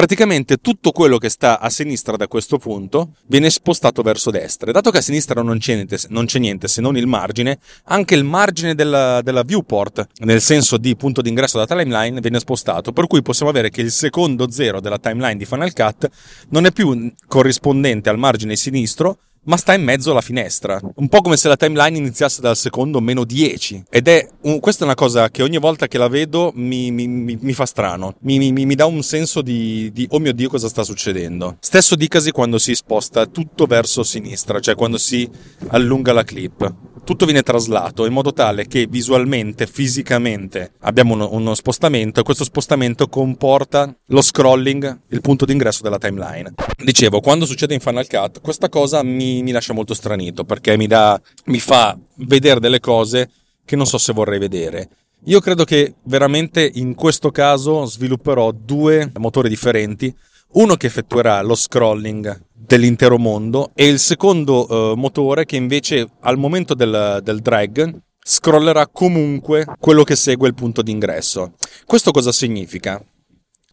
[0.00, 4.70] praticamente tutto quello che sta a sinistra da questo punto viene spostato verso destra.
[4.70, 7.58] E dato che a sinistra non c'è niente, non c'è niente se non il margine,
[7.84, 12.92] anche il margine della, della, viewport, nel senso di punto d'ingresso da timeline, viene spostato.
[12.92, 16.08] Per cui possiamo avere che il secondo zero della timeline di Final Cut
[16.48, 20.80] non è più corrispondente al margine sinistro, ma sta in mezzo alla finestra.
[20.96, 23.84] Un po' come se la timeline iniziasse dal secondo meno 10.
[23.88, 27.06] Ed è un, questa è una cosa che ogni volta che la vedo mi, mi,
[27.06, 28.16] mi, mi fa strano.
[28.20, 31.56] Mi, dà un senso di, di, oh mio dio cosa sta succedendo.
[31.60, 35.28] Stesso dicasi quando si sposta tutto verso sinistra, cioè quando si
[35.68, 36.74] allunga la clip
[37.10, 42.44] tutto viene traslato in modo tale che visualmente, fisicamente abbiamo uno, uno, spostamento e questo
[42.44, 46.54] spostamento comporta lo scrolling, il punto d'ingresso della timeline.
[46.76, 50.86] Dicevo, quando succede in Final Cut, questa cosa mi, mi lascia molto stranito perché mi,
[50.86, 53.30] dà, mi fa vedere delle cose
[53.64, 54.88] che non so se vorrei vedere.
[55.24, 60.14] Io credo che veramente in questo caso svilupperò due motori differenti
[60.52, 66.38] uno che effettuerà lo scrolling dell'intero mondo e il secondo uh, motore che invece al
[66.38, 71.54] momento del, del drag scrollerà comunque quello che segue il punto d'ingresso.
[71.84, 73.02] Questo cosa significa?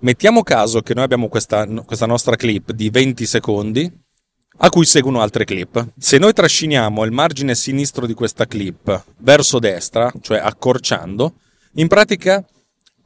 [0.01, 3.91] Mettiamo caso che noi abbiamo questa, questa nostra clip di 20 secondi
[4.57, 5.93] a cui seguono altre clip.
[5.97, 11.33] Se noi trasciniamo il margine sinistro di questa clip verso destra, cioè accorciando,
[11.73, 12.43] in pratica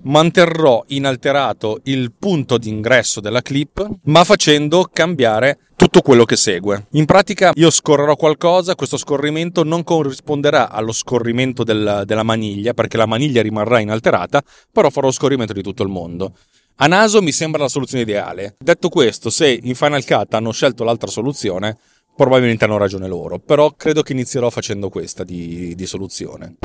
[0.04, 6.88] manterrò inalterato il punto d'ingresso della clip, ma facendo cambiare tutto quello che segue.
[6.92, 12.98] In pratica io scorrerò qualcosa, questo scorrimento non corrisponderà allo scorrimento del, della maniglia, perché
[12.98, 16.34] la maniglia rimarrà inalterata, però farò lo scorrimento di tutto il mondo.
[16.84, 18.56] A naso mi sembra la soluzione ideale.
[18.58, 21.78] Detto questo, se in Final Cut hanno scelto l'altra soluzione,
[22.16, 26.56] probabilmente hanno ragione loro, però credo che inizierò facendo questa di, di soluzione.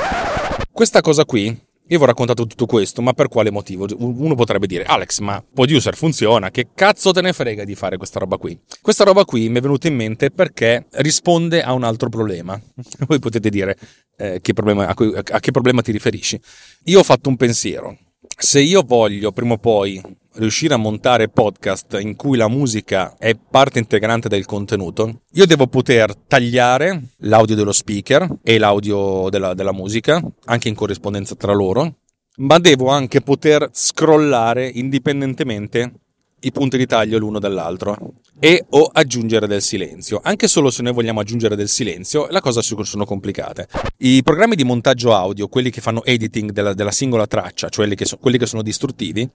[0.72, 1.44] Questa cosa qui
[1.88, 3.86] io vi ho raccontato tutto questo, ma per quale motivo?
[3.98, 8.18] Uno potrebbe dire, Alex, ma Producer funziona, che cazzo te ne frega di fare questa
[8.18, 8.58] roba qui?
[8.80, 12.58] Questa roba qui mi è venuta in mente perché risponde a un altro problema.
[13.06, 13.76] Voi potete dire
[14.16, 16.40] eh, che problema, a, cui, a che problema ti riferisci.
[16.84, 17.98] Io ho fatto un pensiero.
[18.38, 19.98] Se io voglio prima o poi
[20.34, 25.66] riuscire a montare podcast in cui la musica è parte integrante del contenuto, io devo
[25.68, 32.00] poter tagliare l'audio dello speaker e l'audio della, della musica, anche in corrispondenza tra loro,
[32.36, 35.92] ma devo anche poter scrollare indipendentemente
[36.40, 37.96] i punti di taglio l'uno dall'altro
[38.38, 40.20] e o aggiungere del silenzio.
[40.22, 43.68] Anche solo se noi vogliamo aggiungere del silenzio, la cosa sono complicate.
[43.98, 47.94] I programmi di montaggio audio, quelli che fanno editing della, della singola traccia, cioè quelli
[47.94, 49.28] che, so, quelli che sono distruttivi,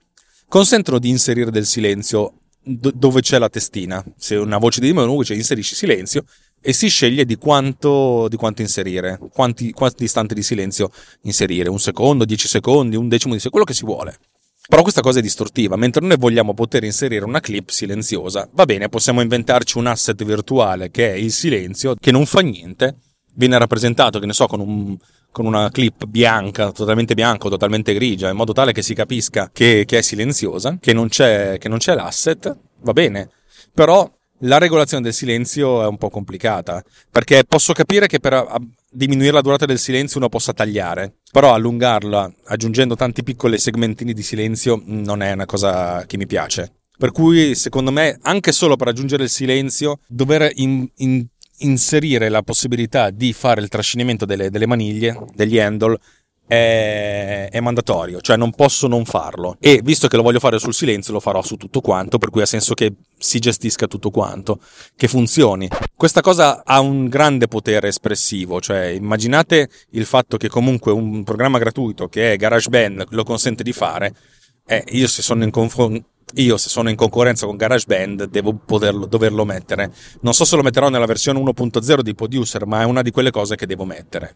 [0.48, 2.34] consentono di inserire del silenzio
[2.64, 4.04] dove c'è la testina.
[4.16, 6.24] Se una voce di menu cioè inserisci silenzio
[6.60, 10.90] e si sceglie di quanto, di quanto inserire, quanti, quanti istanti di silenzio
[11.22, 14.16] inserire, un secondo, dieci secondi, un decimo di secondo, quello che si vuole.
[14.68, 18.88] Però questa cosa è distortiva, mentre noi vogliamo poter inserire una clip silenziosa, va bene,
[18.88, 22.96] possiamo inventarci un asset virtuale che è il silenzio, che non fa niente,
[23.34, 24.96] viene rappresentato, che ne so, con un,
[25.32, 29.50] con una clip bianca, totalmente bianca o totalmente grigia, in modo tale che si capisca
[29.52, 33.30] che, che è silenziosa, che non, che non c'è l'asset, va bene.
[33.74, 34.08] Però
[34.42, 38.46] la regolazione del silenzio è un po' complicata, perché posso capire che per
[38.90, 44.22] diminuire la durata del silenzio uno possa tagliare, però allungarla aggiungendo tanti piccoli segmentini di
[44.22, 46.72] silenzio non è una cosa che mi piace.
[46.98, 51.26] Per cui, secondo me, anche solo per aggiungere il silenzio, dover in, in
[51.58, 55.98] inserire la possibilità di fare il trascinamento delle, delle maniglie, degli handle,
[56.52, 59.56] è, è, mandatorio, cioè non posso non farlo.
[59.58, 62.42] E visto che lo voglio fare sul silenzio, lo farò su tutto quanto, per cui
[62.42, 64.58] ha senso che si gestisca tutto quanto,
[64.94, 65.66] che funzioni.
[65.96, 71.56] Questa cosa ha un grande potere espressivo, cioè immaginate il fatto che comunque un programma
[71.56, 74.14] gratuito che è GarageBand lo consente di fare.
[74.66, 79.06] Eh, io se sono in confronto io se sono in concorrenza con GarageBand devo poterlo,
[79.06, 79.90] doverlo mettere.
[80.20, 83.30] Non so se lo metterò nella versione 1.0 di Producer, ma è una di quelle
[83.30, 84.32] cose che devo mettere.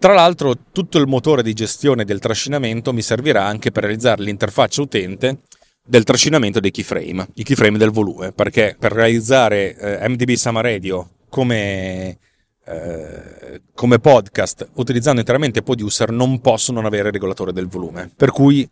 [0.00, 4.80] Tra l'altro tutto il motore di gestione del trascinamento mi servirà anche per realizzare l'interfaccia
[4.80, 5.40] utente
[5.86, 11.06] del trascinamento dei keyframe, i keyframe del volume, perché per realizzare eh, MDB Sama Radio
[11.28, 12.16] come,
[12.64, 18.10] eh, come podcast utilizzando interamente Producer non posso non avere il regolatore del volume.
[18.16, 18.66] Per cui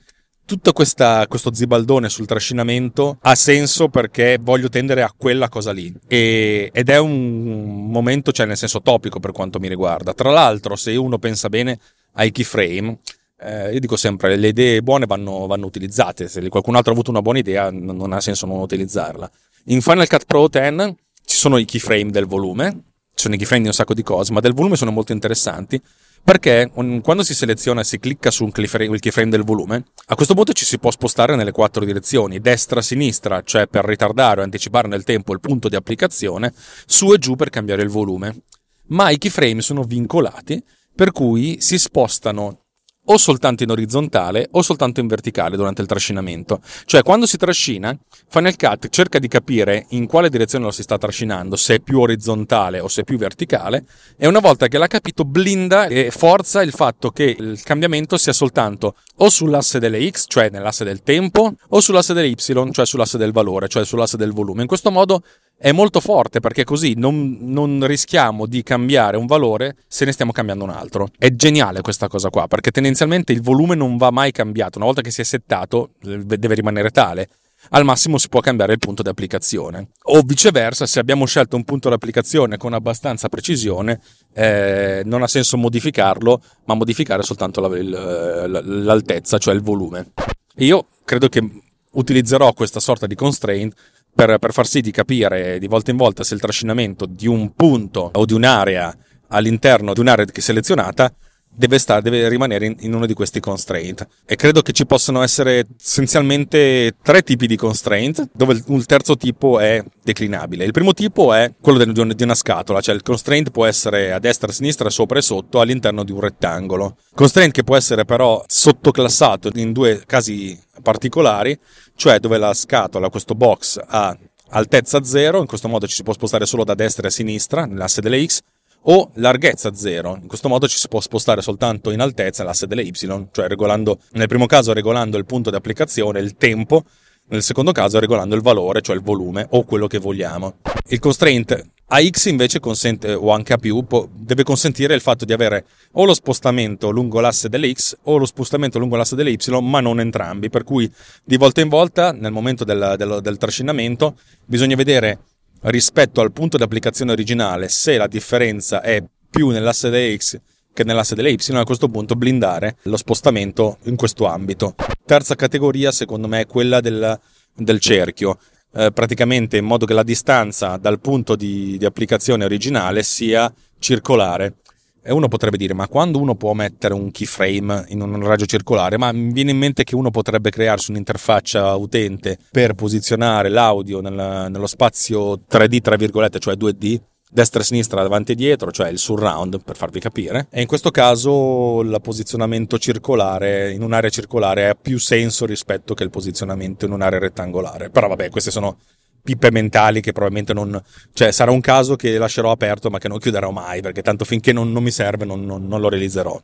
[0.49, 5.93] tutto questa, questo zibaldone sul trascinamento ha senso perché voglio tendere a quella cosa lì
[6.09, 10.15] e, ed è un momento, cioè nel senso topico per quanto mi riguarda.
[10.15, 11.79] Tra l'altro, se uno pensa bene
[12.13, 12.99] ai keyframe,
[13.41, 16.29] eh, io dico sempre le idee buone vanno, vanno, utilizzate.
[16.29, 19.31] Se qualcun altro ha avuto una buona idea, non ha senso non utilizzarla.
[19.67, 20.95] In Final Cut Pro 10
[21.27, 22.85] ci sono i keyframe del volume,
[23.19, 25.81] ci sono i keyframe di un sacco di cose, ma del volume sono molto interessanti
[26.23, 26.71] perché
[27.03, 30.35] quando si seleziona e si clicca su un keyframe, il keyframe del volume, a questo
[30.35, 35.05] punto ci si può spostare nelle quattro direzioni, destra-sinistra, cioè per ritardare o anticipare nel
[35.05, 36.53] tempo il punto di applicazione,
[36.87, 38.43] su e giù per cambiare il volume.
[38.89, 40.63] Ma i keyframe sono vincolati,
[40.95, 42.67] per cui si spostano
[43.11, 46.61] o soltanto in orizzontale o soltanto in verticale durante il trascinamento.
[46.85, 47.97] Cioè, quando si trascina,
[48.29, 52.01] Final Cut cerca di capire in quale direzione lo si sta trascinando, se è più
[52.01, 53.85] orizzontale o se è più verticale,
[54.17, 58.33] e una volta che l'ha capito, blinda e forza il fatto che il cambiamento sia
[58.33, 62.37] soltanto o sull'asse delle X, cioè nell'asse del tempo, o sull'asse delle Y,
[62.73, 64.63] cioè sull'asse del valore, cioè sull'asse del volume.
[64.63, 65.23] In questo modo
[65.61, 70.31] è molto forte perché così non, non, rischiamo di cambiare un valore se ne stiamo
[70.31, 71.09] cambiando un altro.
[71.19, 75.03] È geniale questa cosa qua perché tendenzialmente il volume non va mai cambiato, una volta
[75.03, 77.29] che si è settato deve rimanere tale.
[77.71, 79.89] Al massimo si può cambiare il punto di applicazione.
[80.05, 84.01] O viceversa, se abbiamo scelto un punto di applicazione con abbastanza precisione,
[84.33, 90.13] eh, non ha senso modificarlo, ma modificare soltanto la, l'altezza, cioè il volume.
[90.59, 91.43] Io credo che
[91.91, 93.75] utilizzerò questa sorta di constraint
[94.19, 97.55] per, per far sì di capire di volta in volta se il trascinamento di un
[97.55, 98.93] punto o di un'area
[99.29, 101.13] all'interno di un'area selezionata
[101.59, 104.07] deve, stare, deve rimanere in, in, uno di questi constraint.
[104.25, 109.59] E credo che ci possano essere essenzialmente tre tipi di constraint, dove il, terzo tipo
[109.59, 110.65] è declinabile.
[110.65, 114.21] Il primo tipo è quello di, di, una scatola, cioè il constraint può essere a
[114.21, 116.97] destra, a sinistra, sopra e sotto all'interno di un rettangolo.
[117.15, 121.59] Constraint che può essere però sottoclassato in due casi particolari,
[121.99, 124.17] cioè dove la scatola, questo box, ha
[124.51, 128.01] altezza 0, in questo modo ci si può spostare solo da destra a sinistra nell'asse
[128.01, 128.39] delle X,
[128.83, 130.19] o larghezza 0.
[130.23, 132.93] In questo modo ci si può spostare soltanto in altezza l'asse delle Y,
[133.33, 136.85] cioè regolando, nel primo caso regolando il punto di applicazione, il tempo,
[137.31, 140.59] nel secondo caso regolando il valore, cioè il volume o quello che vogliamo.
[140.91, 145.65] Il constraint AX invece consente, o anche A più, deve consentire il fatto di avere
[145.93, 149.81] o lo spostamento lungo l'asse delle X o lo spostamento lungo l'asse delle Y, ma
[149.81, 150.51] non entrambi.
[150.51, 150.91] Per cui
[151.25, 155.21] di volta in volta, nel momento del, del, del trascinamento, bisogna vedere
[155.63, 160.39] rispetto al punto di applicazione originale se la differenza è più nell'asse delle X
[160.73, 164.77] che nell'asse delle Y, a questo punto blindare lo spostamento in questo ambito.
[165.05, 167.19] Terza categoria, secondo me, è quella del,
[167.53, 168.39] del cerchio.
[168.75, 174.57] Eh, praticamente in modo che la distanza dal punto di, di applicazione originale sia circolare.
[175.03, 178.99] E uno potrebbe dire, ma quando uno può mettere un keyframe in un raggio circolare?
[178.99, 184.51] Ma mi viene in mente che uno potrebbe crearsi un'interfaccia utente per posizionare l'audio nel,
[184.51, 188.99] nello spazio 3D, tra virgolette, cioè 2D, destra e sinistra, davanti e dietro, cioè il
[188.99, 190.49] surround per farvi capire.
[190.51, 196.05] E in questo caso il posizionamento circolare in un'area circolare ha più senso rispetto che
[196.05, 197.91] il posizionamento in un'area rettangolare.
[197.91, 198.79] Però vabbè, queste sono
[199.23, 200.81] pippe mentali che probabilmente non...
[201.13, 204.53] cioè sarà un caso che lascerò aperto ma che non chiuderò mai perché tanto finché
[204.53, 206.41] non, non mi serve non, non, non lo realizzerò.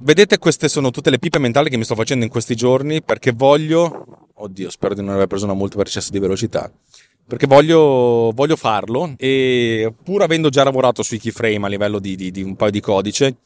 [0.00, 3.32] Vedete queste sono tutte le pippe mentali che mi sto facendo in questi giorni perché
[3.32, 4.28] voglio...
[4.40, 6.70] Oddio, spero di non aver preso una multa per eccesso di velocità
[7.28, 12.30] perché voglio, voglio, farlo e pur avendo già lavorato sui keyframe a livello di, di,
[12.30, 13.36] di, un paio di codice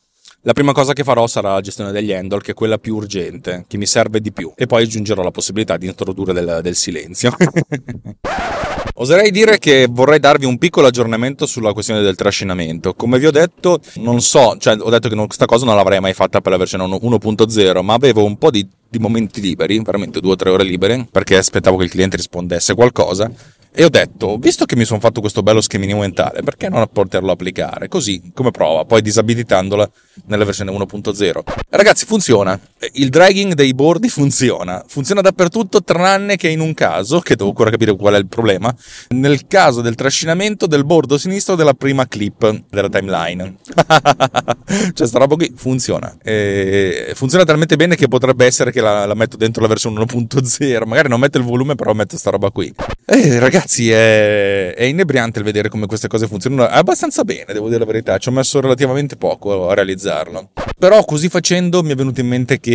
[0.45, 3.65] la prima cosa che farò sarà la gestione degli handle, che è quella più urgente,
[3.69, 4.53] che mi serve di più.
[4.57, 7.33] E poi aggiungerò la possibilità di introdurre del, del silenzio.
[8.95, 12.95] Oserei dire che vorrei darvi un piccolo aggiornamento sulla questione del trascinamento.
[12.95, 16.01] Come vi ho detto, non so, cioè ho detto che non, questa cosa non l'avrei
[16.01, 20.21] mai fatta per la versione 1.0, ma avevo un po' di, di momenti liberi, veramente
[20.21, 23.31] due o tre ore libere, perché aspettavo che il cliente rispondesse qualcosa
[23.75, 27.33] e ho detto, visto che mi sono fatto questo bello schemino mentale, perché non poterlo
[27.33, 27.89] applicare?
[27.89, 29.91] Così, come prova, poi disabilitandola
[30.27, 31.43] nella versione 1.0.
[31.71, 32.59] Ragazzi, funziona.
[32.95, 37.71] Il dragging dei bordi funziona, funziona dappertutto tranne che in un caso, che devo ancora
[37.71, 38.75] capire qual è il problema,
[39.11, 43.57] nel caso del trascinamento del bordo sinistro della prima clip della timeline.
[44.95, 46.17] cioè sta roba qui funziona.
[46.23, 50.87] E funziona talmente bene che potrebbe essere che la, la metto dentro la versione 1.0,
[50.87, 52.73] magari non metto il volume però metto sta roba qui.
[53.05, 57.81] E ragazzi è, è inebriante il vedere come queste cose funzionano abbastanza bene, devo dire
[57.81, 60.51] la verità, ci ho messo relativamente poco a realizzarlo.
[60.79, 62.72] Però così facendo mi è venuto in mente che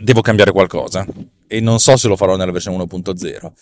[0.00, 1.06] devo cambiare qualcosa
[1.48, 3.52] e non so se lo farò nella versione 1.0.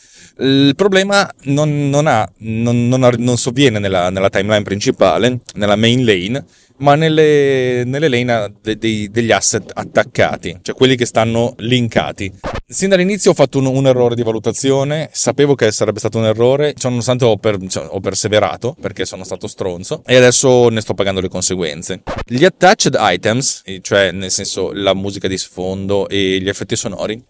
[0.45, 6.45] Il problema non, non, ha, non, non sovviene nella, nella, timeline principale, nella main lane,
[6.79, 12.33] ma nelle, nelle lane de, de, degli asset attaccati, cioè quelli che stanno linkati.
[12.67, 16.75] Sin dall'inizio ho fatto un, un, errore di valutazione, sapevo che sarebbe stato un errore,
[16.83, 21.21] nonostante ho, per, cioè, ho perseverato perché sono stato stronzo e adesso ne sto pagando
[21.21, 22.03] le conseguenze.
[22.25, 27.23] Gli attached items, cioè nel senso la musica di sfondo e gli effetti sonori,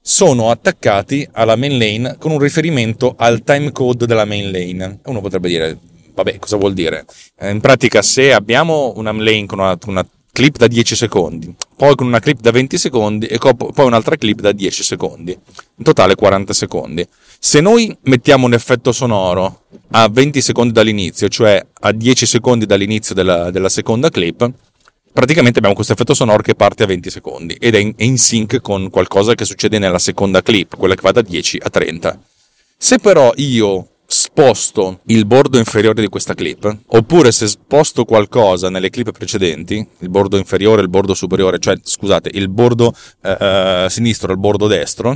[0.00, 5.00] sono attaccati alla main lane con un riferimento al timecode della main lane.
[5.04, 5.78] Uno potrebbe dire,
[6.22, 7.04] vabbè, cosa vuol dire?
[7.38, 11.94] Eh, in pratica, se abbiamo una lane con una, una clip da 10 secondi, poi
[11.94, 16.14] con una clip da 20 secondi e poi un'altra clip da 10 secondi, in totale
[16.14, 17.06] 40 secondi.
[17.40, 19.62] Se noi mettiamo un effetto sonoro
[19.92, 24.50] a 20 secondi dall'inizio, cioè a 10 secondi dall'inizio della, della seconda clip,
[25.12, 28.18] praticamente abbiamo questo effetto sonoro che parte a 20 secondi ed è in, è in
[28.18, 32.20] sync con qualcosa che succede nella seconda clip, quella che va da 10 a 30.
[32.76, 38.88] Se però io sposto il bordo inferiore di questa clip, oppure se sposto qualcosa nelle
[38.88, 44.30] clip precedenti, il bordo inferiore il bordo superiore, cioè scusate, il bordo eh, eh sinistro
[44.30, 45.14] e il bordo destro,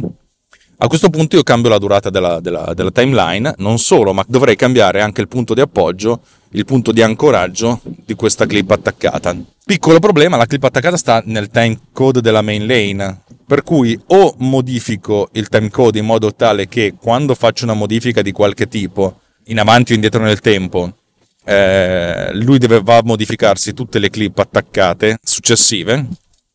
[0.77, 4.57] a questo punto io cambio la durata della, della, della, timeline, non solo, ma dovrei
[4.57, 6.21] cambiare anche il punto di appoggio,
[6.51, 9.35] il punto di ancoraggio di questa clip attaccata.
[9.65, 13.23] Piccolo problema, la clip attaccata sta nel timecode della main lane,
[13.53, 18.33] per cui o modifico il timecode in modo tale che quando faccio una modifica di
[18.33, 20.91] qualche tipo, in avanti o indietro nel tempo,
[21.45, 26.03] eh, lui deve, va a modificarsi tutte le clip attaccate successive,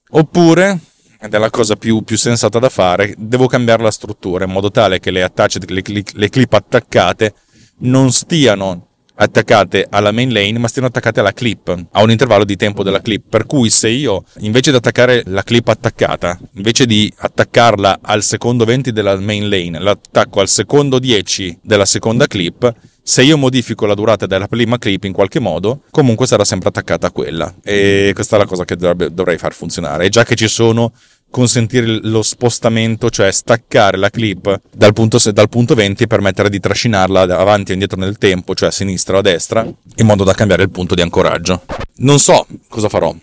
[0.09, 0.79] oppure
[1.21, 4.71] ed è la cosa più, più, sensata da fare, devo cambiare la struttura in modo
[4.71, 7.35] tale che le, attached, le, le clip attaccate
[7.81, 8.86] non stiano
[9.17, 13.01] attaccate alla main lane ma stiano attaccate alla clip a un intervallo di tempo della
[13.01, 18.23] clip per cui se io invece di attaccare la clip attaccata invece di attaccarla al
[18.23, 22.73] secondo 20 della main lane l'attacco al secondo 10 della seconda clip
[23.07, 27.07] se io modifico la durata della prima clip in qualche modo, comunque sarà sempre attaccata
[27.07, 27.55] a quella.
[27.63, 30.03] E questa è la cosa che dovrebbe, dovrei far funzionare.
[30.03, 30.91] E già che ci sono,
[31.29, 36.59] consentire lo spostamento, cioè staccare la clip dal punto, dal punto 20 e permettere di
[36.59, 40.33] trascinarla avanti e indietro nel tempo, cioè a sinistra o a destra, in modo da
[40.33, 41.63] cambiare il punto di ancoraggio.
[41.97, 43.15] Non so cosa farò,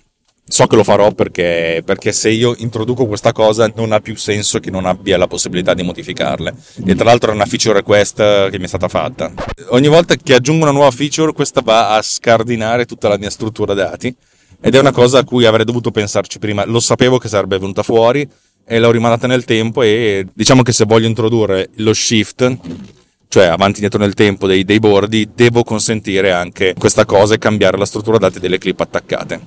[0.46, 4.60] so che lo farò perché, perché, se io introduco questa cosa non ha più senso
[4.60, 6.54] che non abbia la possibilità di modificarle.
[6.84, 9.32] E tra l'altro è una feature request che mi è stata fatta.
[9.68, 13.74] Ogni volta che aggiungo una nuova feature, questa va a scardinare tutta la mia struttura
[13.74, 14.14] dati.
[14.60, 16.64] Ed è una cosa a cui avrei dovuto pensarci prima.
[16.64, 18.28] Lo sapevo che sarebbe venuta fuori
[18.66, 19.82] e l'ho rimandata nel tempo.
[19.82, 22.58] E diciamo che se voglio introdurre lo shift
[23.34, 27.38] cioè avanti e indietro nel tempo dei, dei bordi, devo consentire anche questa cosa e
[27.38, 29.40] cambiare la struttura dati delle clip attaccate.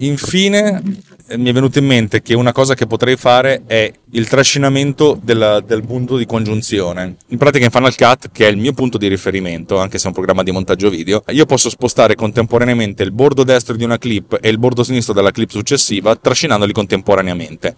[0.00, 0.82] Infine
[1.28, 5.18] eh, mi è venuto in mente che una cosa che potrei fare è il trascinamento
[5.22, 7.16] della, del punto di congiunzione.
[7.28, 10.08] In pratica in Final Cut, che è il mio punto di riferimento, anche se è
[10.08, 14.38] un programma di montaggio video, io posso spostare contemporaneamente il bordo destro di una clip
[14.40, 17.76] e il bordo sinistro della clip successiva, trascinandoli contemporaneamente.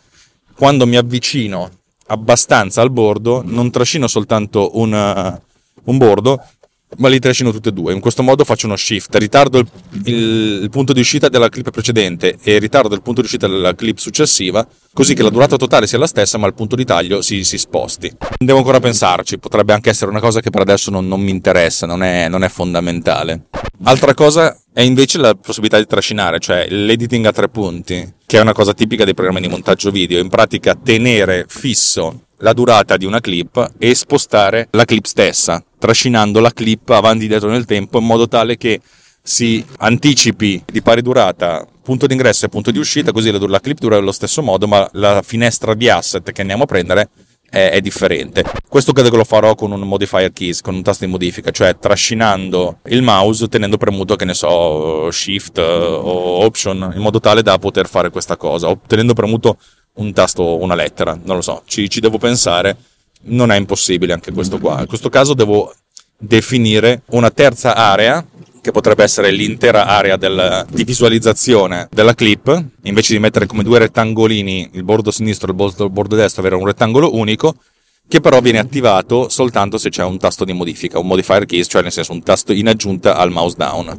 [0.54, 1.70] Quando mi avvicino
[2.08, 5.40] abbastanza al bordo, non trascino soltanto una,
[5.84, 6.42] un bordo,
[6.96, 7.92] ma li trascino tutti e due.
[7.92, 9.68] In questo modo faccio uno shift, ritardo il,
[10.04, 10.14] il,
[10.62, 13.98] il, punto di uscita della clip precedente e ritardo il punto di uscita della clip
[13.98, 17.44] successiva, così che la durata totale sia la stessa, ma il punto di taglio si,
[17.44, 18.10] si sposti.
[18.38, 21.86] Devo ancora pensarci, potrebbe anche essere una cosa che per adesso non, non mi interessa,
[21.86, 23.44] non è, non è fondamentale.
[23.84, 28.40] Altra cosa è invece la possibilità di trascinare, cioè l'editing a tre punti, che è
[28.40, 30.18] una cosa tipica dei programmi di montaggio video.
[30.18, 36.40] In pratica tenere fisso la durata di una clip e spostare la clip stessa, trascinando
[36.40, 38.80] la clip avanti e dietro nel tempo in modo tale che
[39.22, 43.96] si anticipi di pari durata punto d'ingresso e punto di uscita, così la, clip dura
[43.96, 47.08] allo stesso modo, ma la finestra di asset che andiamo a prendere
[47.48, 48.44] è, è, differente.
[48.68, 51.78] Questo credo che lo farò con un modifier keys, con un tasto di modifica, cioè
[51.78, 57.56] trascinando il mouse tenendo premuto, che ne so, shift o option, in modo tale da
[57.58, 59.56] poter fare questa cosa, o tenendo premuto
[59.94, 62.76] un tasto, una lettera, non lo so, ci, ci devo pensare,
[63.22, 64.80] non è impossibile anche questo qua.
[64.80, 65.74] In questo caso devo
[66.16, 68.24] definire una terza area
[68.60, 73.78] che potrebbe essere l'intera area del, di visualizzazione della clip, invece di mettere come due
[73.78, 77.56] rettangolini il bordo sinistro e il bordo, il bordo destro, avere un rettangolo unico,
[78.08, 81.82] che però viene attivato soltanto se c'è un tasto di modifica, un modifier keys, cioè
[81.82, 83.98] nel senso un tasto in aggiunta al mouse down.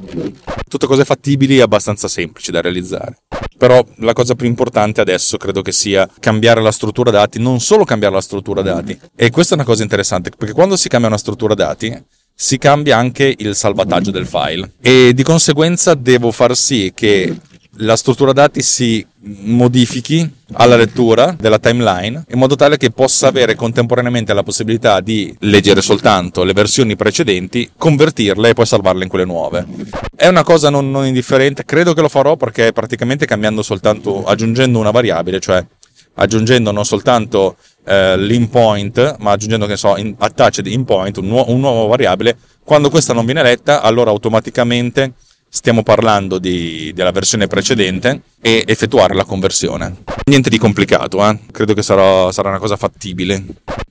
[0.67, 3.17] Tutte cose fattibili e abbastanza semplici da realizzare.
[3.57, 7.83] Però la cosa più importante adesso credo che sia cambiare la struttura dati, non solo
[7.83, 8.97] cambiare la struttura dati.
[9.15, 11.95] E questa è una cosa interessante, perché quando si cambia una struttura dati,
[12.33, 17.35] si cambia anche il salvataggio del file e di conseguenza devo far sì che
[17.81, 23.55] la struttura dati si modifichi alla lettura della timeline in modo tale che possa avere
[23.55, 29.25] contemporaneamente la possibilità di leggere soltanto le versioni precedenti, convertirle e poi salvarle in quelle
[29.25, 29.65] nuove.
[30.15, 34.79] È una cosa non, non indifferente, credo che lo farò perché praticamente cambiando soltanto, aggiungendo
[34.79, 35.65] una variabile, cioè
[36.15, 37.55] aggiungendo non soltanto
[37.85, 43.13] eh, l'in-point, ma aggiungendo che so, attached in-point, un, nu- un nuovo variabile, quando questa
[43.13, 45.13] non viene letta, allora automaticamente
[45.49, 50.03] stiamo parlando di, della versione precedente e effettuare la conversione.
[50.25, 51.39] Niente di complicato, eh?
[51.51, 53.43] credo che sarà, sarà, una cosa fattibile.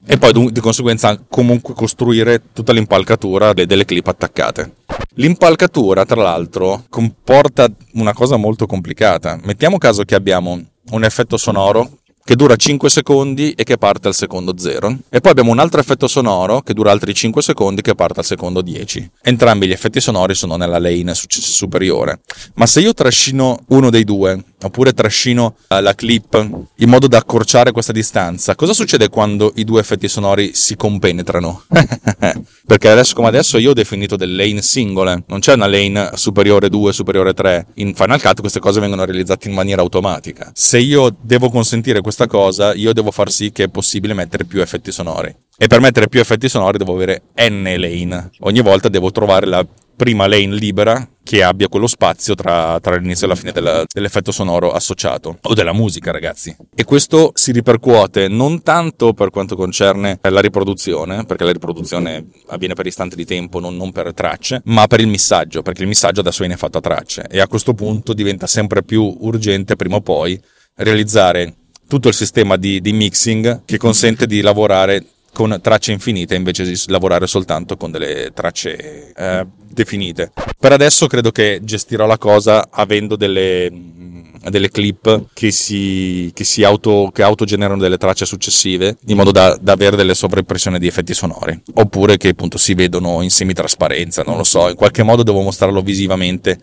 [0.07, 4.73] E poi di conseguenza comunque costruire tutta l'impalcatura delle clip attaccate.
[5.15, 9.39] L'impalcatura, tra l'altro, comporta una cosa molto complicata.
[9.43, 10.59] Mettiamo caso che abbiamo
[10.91, 11.99] un effetto sonoro
[12.29, 14.99] che dura 5 secondi e che parte al secondo 0.
[15.09, 18.27] E poi abbiamo un altro effetto sonoro che dura altri 5 secondi che parte al
[18.27, 19.13] secondo 10.
[19.23, 22.21] Entrambi gli effetti sonori sono nella lane superiore.
[22.57, 26.35] Ma se io trascino uno dei due, oppure trascino eh, la clip
[26.77, 31.63] in modo da accorciare questa distanza, cosa succede quando i due effetti sonori si compenetrano?
[32.67, 36.69] Perché adesso come adesso io ho definito delle lane singole, non c'è una lane superiore
[36.69, 37.69] 2, superiore 3.
[37.77, 40.51] In Final Cut queste cose vengono realizzate in maniera automatica.
[40.53, 44.61] Se io devo consentire questa cosa, io devo far sì che è possibile mettere più
[44.61, 45.35] effetti sonori.
[45.57, 48.31] E per mettere più effetti sonori devo avere n lane.
[48.41, 49.67] Ogni volta devo trovare la
[49.99, 54.31] prima lane libera che abbia quello spazio tra, tra l'inizio e la fine della, dell'effetto
[54.31, 60.21] sonoro associato o della musica ragazzi e questo si ripercuote non tanto per quanto concerne
[60.23, 64.87] la riproduzione perché la riproduzione avviene per istante di tempo non, non per tracce ma
[64.87, 68.13] per il missaggio perché il missaggio adesso viene fatto a tracce e a questo punto
[68.13, 70.41] diventa sempre più urgente prima o poi
[70.77, 71.57] realizzare
[71.89, 76.77] tutto il sistema di, di mixing che consente di lavorare con tracce infinite invece di
[76.87, 80.33] lavorare soltanto con delle tracce eh, definite.
[80.59, 84.19] Per adesso credo che gestirò la cosa avendo delle, mm,
[84.49, 89.57] delle clip che si, che si auto, che autogenerano delle tracce successive in modo da,
[89.61, 94.37] da, avere delle sovraimpressioni di effetti sonori oppure che appunto si vedono in semitrasparenza non
[94.37, 96.59] lo so in qualche modo devo mostrarlo visivamente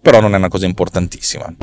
[0.00, 1.54] però non è una cosa importantissima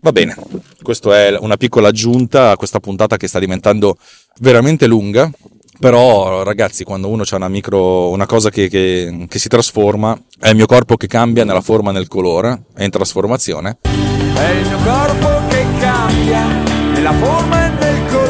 [0.00, 0.36] va bene.
[0.82, 3.96] Questa è una piccola aggiunta a questa puntata che sta diventando
[4.40, 5.30] veramente lunga.
[5.78, 10.50] Però ragazzi quando uno ha una micro una cosa che, che, che, si trasforma è
[10.50, 13.78] il mio corpo che cambia nella forma e nel colore è in trasformazione.
[13.82, 16.46] È il mio corpo che cambia
[16.92, 18.21] nella forma e nel colore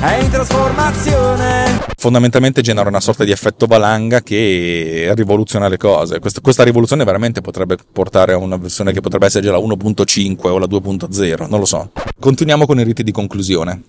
[0.00, 1.78] è in trasformazione.
[1.96, 6.18] Fondamentalmente genera una sorta di effetto valanga che rivoluziona le cose.
[6.18, 10.48] Questa, questa rivoluzione veramente potrebbe portare a una versione che potrebbe essere già la 1.5
[10.48, 11.90] o la 2.0 non lo so.
[12.18, 13.82] Continuiamo con i riti di conclusione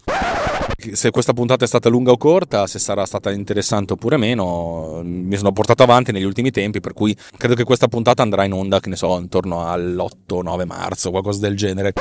[0.93, 5.35] se questa puntata è stata lunga o corta, se sarà stata interessante oppure meno, mi
[5.37, 8.79] sono portato avanti negli ultimi tempi, per cui credo che questa puntata andrà in onda,
[8.79, 11.93] che ne so, intorno all'8-9 marzo, qualcosa del genere.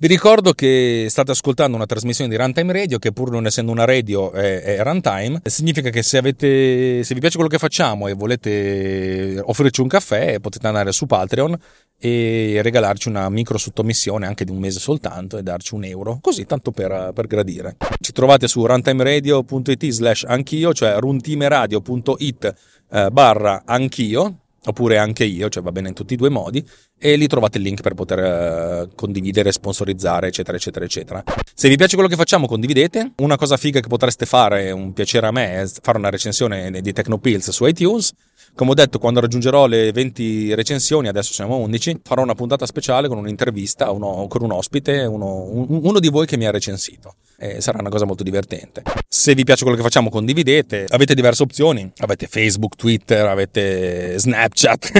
[0.00, 3.84] Vi ricordo che state ascoltando una trasmissione di Runtime Radio che pur non essendo una
[3.84, 8.12] radio è, è runtime, significa che se, avete, se vi piace quello che facciamo e
[8.12, 11.58] volete offrirci un caffè potete andare su Patreon
[12.00, 16.46] e regalarci una micro sottomissione anche di un mese soltanto e darci un euro, così
[16.46, 17.76] tanto per, per gradire.
[18.00, 22.54] Ci trovate su runtimeradio.it slash anch'io, cioè runtimeradio.it
[22.90, 26.64] eh, barra anch'io, oppure anche io, cioè va bene in tutti e due i modi,
[26.98, 31.24] e lì trovate il link per poter eh, condividere, sponsorizzare, eccetera, eccetera, eccetera.
[31.54, 33.12] Se vi piace quello che facciamo, condividete.
[33.16, 36.92] Una cosa figa che potreste fare, un piacere a me, è fare una recensione di
[36.92, 38.12] Tecnopills su iTunes
[38.58, 42.66] come ho detto, quando raggiungerò le 20 recensioni, adesso siamo a 11, farò una puntata
[42.66, 47.14] speciale con un'intervista uno, con un ospite, uno, uno di voi che mi ha recensito.
[47.40, 48.82] E sarà una cosa molto divertente.
[49.18, 50.84] Se vi piace quello che facciamo, condividete.
[50.90, 51.90] Avete diverse opzioni.
[51.96, 54.92] Avete Facebook, Twitter, avete Snapchat.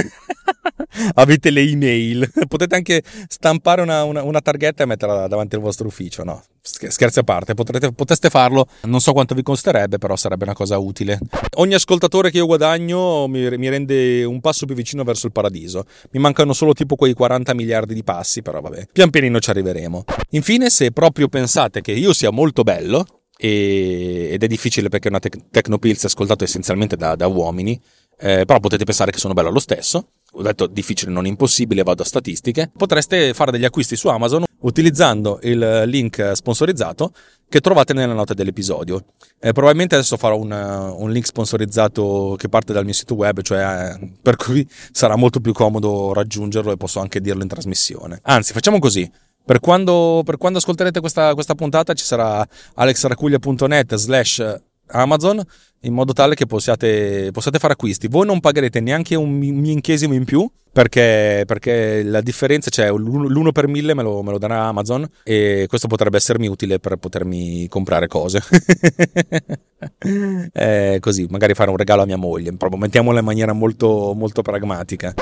[1.15, 2.29] avete le email.
[2.49, 6.25] Potete anche stampare una, una, una, targhetta e metterla davanti al vostro ufficio.
[6.25, 8.67] No, scherzi a parte, potrete, poteste farlo.
[8.81, 11.17] Non so quanto vi costerebbe, però sarebbe una cosa utile.
[11.55, 15.85] Ogni ascoltatore che io guadagno mi, mi rende un passo più vicino verso il paradiso.
[16.11, 20.03] Mi mancano solo tipo quei 40 miliardi di passi, però vabbè, pian pianino ci arriveremo.
[20.31, 23.05] Infine, se proprio pensate che io sia molto bello,
[23.41, 27.79] ed è difficile perché è una tec- Tecnopills ascoltato essenzialmente da, da uomini,
[28.19, 30.09] eh, però potete pensare che sono bello lo stesso.
[30.33, 32.69] Ho detto difficile, non impossibile, vado a statistiche.
[32.75, 37.13] Potreste fare degli acquisti su Amazon utilizzando il link sponsorizzato
[37.47, 39.05] che trovate nella nota dell'episodio.
[39.39, 43.95] Eh, probabilmente adesso farò un, un, link sponsorizzato che parte dal mio sito web, cioè
[43.97, 48.19] eh, per cui sarà molto più comodo raggiungerlo e posso anche dirlo in trasmissione.
[48.23, 49.09] Anzi, facciamo così.
[49.49, 55.41] Per quando, per quando ascolterete questa, questa puntata ci sarà alexracuglia.net slash Amazon
[55.79, 58.07] in modo tale che possiate, possiate, fare acquisti.
[58.07, 63.67] Voi non pagherete neanche un minchesimo in più perché, perché la differenza, cioè l'uno per
[63.67, 68.05] mille me lo, me lo, darà Amazon e questo potrebbe essermi utile per potermi comprare
[68.05, 68.43] cose.
[70.53, 74.43] eh, così, magari fare un regalo a mia moglie, proprio mettiamola in maniera molto, molto
[74.43, 75.15] pragmatica.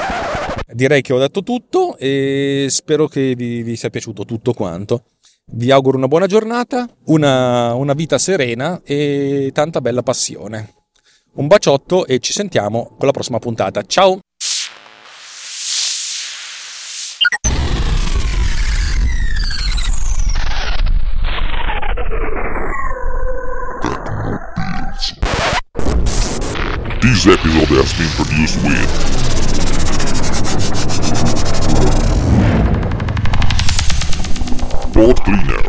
[0.70, 5.06] Direi che ho detto tutto e spero che vi, vi sia piaciuto tutto quanto.
[5.46, 10.74] Vi auguro una buona giornata, una, una vita serena e tanta bella passione.
[11.36, 13.82] Un baciotto e ci sentiamo con la prossima puntata.
[13.84, 14.20] Ciao!
[27.00, 29.37] This episode has been produced with
[34.98, 35.62] Cleaner.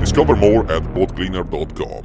[0.00, 2.04] Discover more at boatcleaner.com.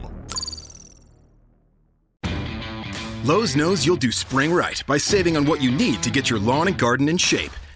[3.25, 6.39] Lowe's knows you'll do spring right by saving on what you need to get your
[6.39, 7.51] lawn and garden in shape.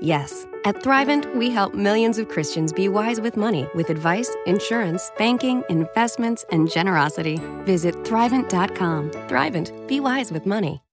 [0.00, 0.46] yes.
[0.64, 5.62] At Thrivent, we help millions of Christians be wise with money with advice, insurance, banking,
[5.70, 7.40] investments, and generosity.
[7.64, 9.10] Visit Thrivent.com.
[9.28, 10.82] Thrivent, be wise with money.